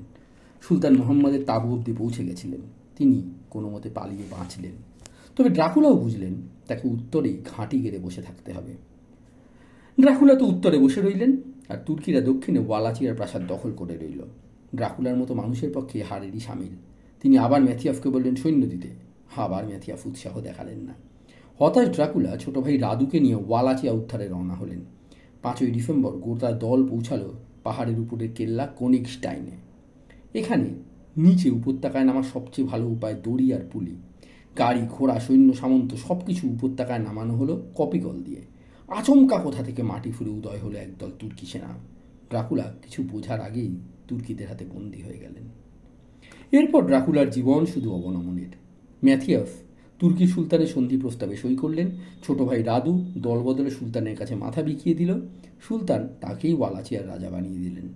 সুলতান 0.62 0.96
মোহাম্মদের 0.96 1.44
তাবু 1.44 1.74
অব্দি 1.74 1.92
পৌঁছে 1.98 2.24
গেছিলেন। 2.24 2.60
তিনি 2.98 3.22
কোনো 3.50 3.70
মতে 3.70 3.90
পালিয়ে 3.90 4.22
বাঁচলেন। 4.30 4.72
তবে 5.36 5.48
ড্রাকুলাও 5.48 5.94
বুঝলেন, 5.94 6.34
তাকে 6.66 6.88
উত্তরেই 6.88 7.42
ঘাঁটি 7.56 7.80
গেড়ে 7.80 7.98
বসে 7.98 8.22
থাকতে 8.22 8.52
হবে। 8.52 8.72
ড্রাকুলা 10.00 10.34
তো 10.34 10.44
উত্তরে 10.46 10.78
বসে 10.78 11.00
রইলেন, 11.00 11.36
আর 11.68 11.76
তুর্কিরা 11.86 12.20
দক্ষিণে 12.20 12.58
ওয়ালাচিয়ার 12.58 13.14
প্রাসাদ 13.14 13.42
দখল 13.48 13.72
করে 13.72 13.96
রইল। 13.96 14.20
ড্রাকুলার 14.74 15.16
মতো 15.16 15.34
মানুষের 15.34 15.70
পক্ষে 15.74 16.02
হারেরই 16.02 16.40
সামিল। 16.40 16.74
তিনি 17.22 17.38
আবার 17.38 17.62
ম্যাথিয়াফকে 17.62 18.08
বললেন 18.08 18.36
সৈন্য 18.36 18.66
দিতে। 18.66 18.88
আবার 19.36 19.66
ম্যাথিয়াফ 19.66 20.06
উৎসাহ 20.06 20.40
দেখালেন 20.40 20.78
না। 20.78 20.94
হতাশ 21.58 21.88
ড্রাকুলা 21.88 22.36
ছোট 22.36 22.58
ভাই 22.58 22.78
রাদুকে 22.78 23.20
নিয়ে 23.20 23.34
ওয়ালাচিয়া 23.34 23.92
উদ্ধারে 23.92 24.28
রওনা 24.28 24.54
হলেন। 24.54 24.80
পাঁচই 25.42 25.66
ডিসেম্বর 25.66 26.10
গোটা 26.10 26.52
দল 26.52 26.88
পৌঁছালো 26.88 27.34
পাহাড়ের 27.64 28.00
উপরের 28.00 28.32
কেল্লা 28.34 28.66
কোনিকস্টাইনে 28.66 29.56
এখানে 30.34 30.68
নিচে 31.16 31.50
উপত্যকায় 31.50 32.04
নামার 32.04 32.22
সবচেয়ে 32.22 32.68
ভালো 32.68 32.86
উপায় 32.86 33.14
দড়ি 33.22 33.52
আর 33.52 33.60
পুলি। 33.72 33.96
গাড়ি, 34.58 34.80
ঘোড়া, 34.90 35.20
সৈন্য, 35.20 35.54
সামন্ত 35.54 35.94
সব 35.94 36.24
কিছু 36.26 36.48
উপত্যকায় 36.48 36.98
নামানো 36.98 37.36
হলো 37.36 37.62
কপিকল 37.74 38.22
দিয়ে। 38.22 38.42
আচমকা 38.88 39.38
কোথা 39.38 39.62
থেকে 39.62 39.82
মাটি 39.82 40.12
ফুলে 40.12 40.30
উদয় 40.30 40.58
হলো 40.58 40.76
একদল 40.78 41.10
তুর্কি 41.18 41.46
সেনা। 41.46 41.70
ড্রাকুলা 42.30 42.74
কিছু 42.82 43.02
বোঝার 43.02 43.40
আগেই 43.40 43.76
তুর্কিদের 44.08 44.48
হাতে 44.48 44.64
বন্দী 44.74 45.02
হয়ে 45.02 45.18
গেলেন। 45.18 45.44
এরপর 46.52 46.86
ড্রাকুলার 46.86 47.30
জীবন 47.30 47.66
শুধু 47.66 47.92
অবনমনের। 47.92 48.52
ম্যাথিয়াস 49.04 49.48
তুর্কি 50.02 50.26
সুলতানের 50.26 50.66
সন্ধি 50.66 50.96
প্রস্তাবে 50.96 51.36
সই 51.36 51.56
করলেন। 51.56 51.90
ছোট 52.26 52.42
ভাই 52.42 52.62
রাদু 52.62 53.04
দলবদলে 53.18 53.70
সুলতানের 53.70 54.16
কাছে 54.16 54.34
মাথা 54.34 54.62
বিকিয়ে 54.62 54.94
দিল। 54.96 55.14
সুলতান 55.60 56.08
তাকেই 56.20 56.54
ওয়ালাচিয়ার 56.54 57.08
রাজা 57.08 57.30
বানিয়ে 57.30 57.58
দিলেন। 57.58 57.88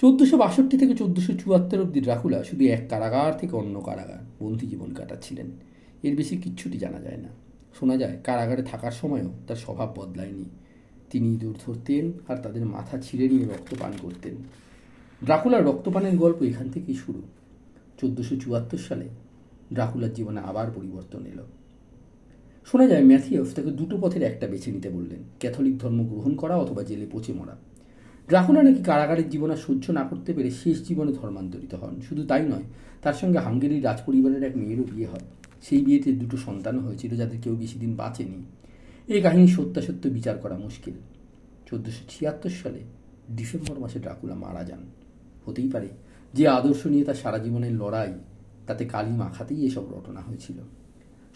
চোদ্দোশো 0.00 0.36
বাষট্টি 0.36 0.76
থেকে 0.78 0.94
চোদ্দোশো 0.94 1.32
চুয়াত্তর 1.32 1.80
অব্দি 1.80 2.00
ড্রাকুলা 2.00 2.44
শুধু 2.44 2.64
এক 2.64 2.88
কারাগার 2.88 3.36
থেকে 3.38 3.56
অন্য 3.56 3.80
কারাগার 3.80 4.18
বন্দি 4.40 4.66
জীবন 4.66 4.94
কাটাচ্ছিলেন। 4.94 5.46
এর 6.02 6.16
বেশি 6.16 6.36
কিচ্ছুটি 6.36 6.78
জানা 6.78 7.00
যায় 7.00 7.16
না। 7.16 7.28
শোনা 7.80 7.96
যায়, 7.96 8.16
কারাগারে 8.24 8.62
থাকার 8.62 8.92
সময়ও 8.92 9.30
তার 9.46 9.56
স্বভাব 9.56 9.92
বদলায়নি। 9.96 10.44
তিনি 11.10 11.32
ইঁদুর 11.32 11.54
ধরতেন 11.66 12.12
আর 12.28 12.36
তাদের 12.36 12.66
মাথা 12.66 12.98
ছিঁড়ে 12.98 13.28
নিয়ে 13.28 13.44
রক্ত 13.44 13.74
পান 13.80 13.92
করতেন। 14.02 14.34
ড্রাকুলার 15.24 15.64
রক্তপানের 15.64 16.16
গল্প 16.16 16.42
এখান 16.42 16.70
থেকেই 16.70 16.94
শুরু। 16.94 17.22
চোদ্দোশো 18.00 18.36
চুয়াত্তর 18.36 18.78
সালে 18.78 19.08
ড্রাকুলার 19.72 20.12
জীবনে 20.12 20.40
আবার 20.40 20.66
পরিবর্তন 20.74 21.26
এলো। 21.26 21.44
শোনা 22.64 22.86
যায় 22.88 23.04
ম্যাথিয়স 23.04 23.54
তাকে 23.54 23.70
দুটো 23.70 23.98
পথের 24.00 24.22
একটা 24.22 24.46
বেছে 24.46 24.72
নিতে 24.72 24.90
বললেন, 24.90 25.18
ক্যাথলিক 25.38 25.78
ধর্ম 25.78 26.06
গ্রহণ 26.06 26.34
করা 26.34 26.56
অথবা 26.56 26.82
জেলে 26.82 27.06
পচে 27.12 27.32
মরা। 27.32 27.56
ড্রাকুলা 28.28 28.62
নাকি 28.62 28.82
কারাগারের 28.82 29.30
জীবন 29.30 29.50
আর 29.50 29.56
সহ্য 29.56 29.90
না 29.90 30.04
করতে 30.04 30.32
পেরে 30.32 30.50
শেষ 30.50 30.88
জীবনে 30.88 31.12
ধর্মান্তরিত 31.12 31.74
হন। 31.74 32.00
শুধু 32.08 32.26
তাই 32.26 32.42
নয়, 32.42 32.62
তার 33.02 33.14
সঙ্গে 33.14 33.38
হাঙ্গেরির 33.38 33.84
রাজপরিবারের 33.84 34.42
এক 34.42 34.56
মেয়েরও 34.56 34.84
বিয়ে 34.84 35.06
হয়। 35.06 35.26
সেই 35.62 35.80
বিয়েতে 35.84 36.12
দুটো 36.12 36.36
সন্তান 36.36 36.78
হয়েছিল 36.78 37.16
যাদের 37.16 37.38
কেউ 37.40 37.56
বেশি 37.56 37.78
দিন 37.78 37.96
বাঁচেনি। 37.96 38.38
এই 39.08 39.20
কাহিনী 39.20 39.46
সত্যাসত্য 39.46 40.08
বিচার 40.08 40.36
করা 40.38 40.58
মুশকিল। 40.58 40.94
চোদ্দোশো 41.66 42.04
ছিয়াত্তর 42.08 42.50
সালে 42.50 42.80
ডিসেম্বর 43.30 43.78
মাসে 43.78 43.98
ড্রাকুলা 43.98 44.34
মারা 44.34 44.64
যান। 44.64 44.82
হতেই 45.46 45.68
পারে, 45.68 45.88
যে 46.34 46.48
আদর্শ 46.48 46.86
নিয়ে 46.86 47.04
তার 47.04 47.14
সারা 47.14 47.38
জীবনের 47.38 47.72
লড়াই 47.72 48.12
তাতে 48.72 48.84
কালি 48.84 49.10
মাখাতেই 49.10 49.66
এসব 49.66 49.86
ঘটনা 49.92 50.20
হয়েছিল। 50.20 50.56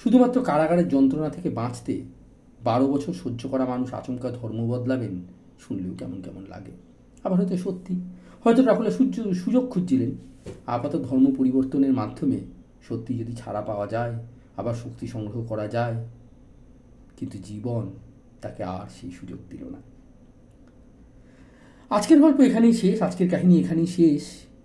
শুধুমাত্র 0.03 0.43
কারাগারের 0.43 0.89
যন্ত্রণা 0.89 1.29
থেকে 1.29 1.51
বাঁচতে 1.51 2.03
বারো 2.65 2.87
বছর 2.87 3.13
সহ্য 3.13 3.49
করা 3.49 3.67
মানুষ 3.67 3.95
আচমকা 3.95 4.31
ধর্ম 4.31 4.69
বদলাবেন 4.69 5.21
শুনলেও 5.59 5.95
কেমন 5.99 6.23
কেমন 6.23 6.45
লাগে। 6.49 6.73
আবার 7.25 7.39
হয়তো 7.39 7.57
সত্যি। 7.57 8.01
হয়তো 8.45 8.63
ড্রাকুলা 8.63 8.91
সূর্য, 8.91 9.35
সুযোগ 9.35 9.71
খুঁজছিলেন। 9.71 10.11
আপাতত 10.67 10.99
ধর্ম 10.99 11.35
পরিবর্তনের 11.35 11.93
মাধ্যমে 11.93 12.41
সত্যি 12.89 13.19
যদি 13.19 13.33
ছাড়া 13.33 13.61
পাওয়া 13.61 13.87
যায়, 13.87 14.15
আবার 14.57 14.75
শক্তি 14.75 15.07
সংগ্রহ 15.07 15.45
করা 15.45 15.67
যায়। 15.67 16.07
কিন্তু 17.17 17.39
জীবন 17.45 17.91
তাকে 18.43 18.65
আর 18.65 18.91
সেই 19.01 19.11
সুযোগ 19.11 19.39
দিল 19.51 19.65
না। 19.65 19.79
আজকের 21.91 22.21
গল্প 22.21 22.41
এখানেই 22.41 22.73
শেষ, 22.73 23.03
আজকের 23.03 23.31
কাহিনী 23.31 23.61
এখানেই 23.61 23.87
শেষ। 23.87 24.23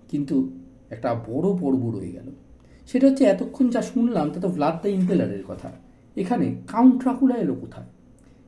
কিন্তু 0.10 0.50
একটা 0.90 1.14
বড় 1.14 1.58
পর্ব 1.62 1.98
রয়ে 1.98 2.12
গেল। 2.12 2.32
সেটা 2.92 3.08
হচ্ছে 3.08 3.24
এতক্ষণ 3.24 3.70
যা 3.70 3.82
শুনলাম, 3.82 4.30
তা 4.30 4.40
তো 4.40 4.48
ভ্লাদ 4.48 4.82
দ্য 4.82 4.88
ইম্পেলারের 4.88 5.44
কথা। 5.48 5.72
এখানে 6.16 6.56
কাউন্ট 6.68 6.96
ড্রাকুলা 6.96 7.36
এলো 7.36 7.56
কোথায়? 7.56 7.86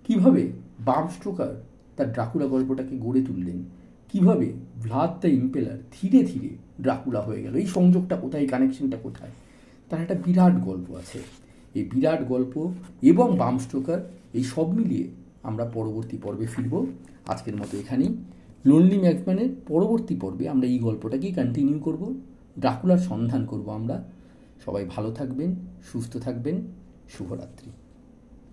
কীভাবে 0.08 0.52
বাম 0.80 1.08
স্ট্রোকার 1.08 1.64
তার 1.98 2.14
ড্রাকুলা 2.14 2.46
গল্পটাকে 2.46 2.98
গড়ে 2.98 3.22
তুললেন? 3.22 3.64
কীভাবে 4.12 4.54
ভ্লাদ 4.82 5.20
দ্য 5.22 5.28
ইম্পেলার 5.28 5.78
ধীরে 6.02 6.24
ধীরে 6.24 6.50
ড্রাকুলা 6.82 7.22
হয়ে 7.22 7.44
গেল? 7.44 7.56
এই 7.56 7.66
সংযোগটা 7.66 8.16
কোথায়? 8.16 8.48
কানেকশনটা 8.48 8.98
কোথায়? 8.98 9.32
তার 9.90 10.02
একটা 10.02 10.16
বিরাট 10.26 10.62
গল্প 10.62 10.96
আছে। 10.96 11.20
এই 11.76 11.90
বিরাট 11.94 12.28
গল্প 12.28 12.72
এবং 13.02 13.38
বাম 13.38 13.58
স্ট্রোকার 13.58 14.12
এই 14.34 14.44
সব 14.44 14.74
মিলিয়ে 14.74 15.08
আমরা 15.44 15.66
পরবর্তী 15.66 16.18
পর্বে 16.18 16.46
ফিরব। 16.46 16.86
আজকের 17.28 17.56
মতো 17.56 17.78
এখানেই। 17.78 18.18
লোনলি 18.66 18.98
ম্যাকম্যানের 19.00 19.50
পরবর্তী 19.68 20.16
পর্বে 20.16 20.50
আমরা 20.50 20.68
এই 20.68 20.80
গল্পটাকেই 20.80 21.34
কন্টিনিউ 21.34 21.80
করব। 21.80 22.14
ড্রাকুলার 22.60 22.98
সন্ধান 22.98 23.46
করব 23.46 23.70
আমরা। 23.70 24.04
সবাই 24.66 24.84
ভালো 24.86 25.10
থাকবেন 25.12 25.50
সুস্থ 25.92 26.14
থাকবেন 26.18 26.56
শুভরাত্রি। 27.10 27.72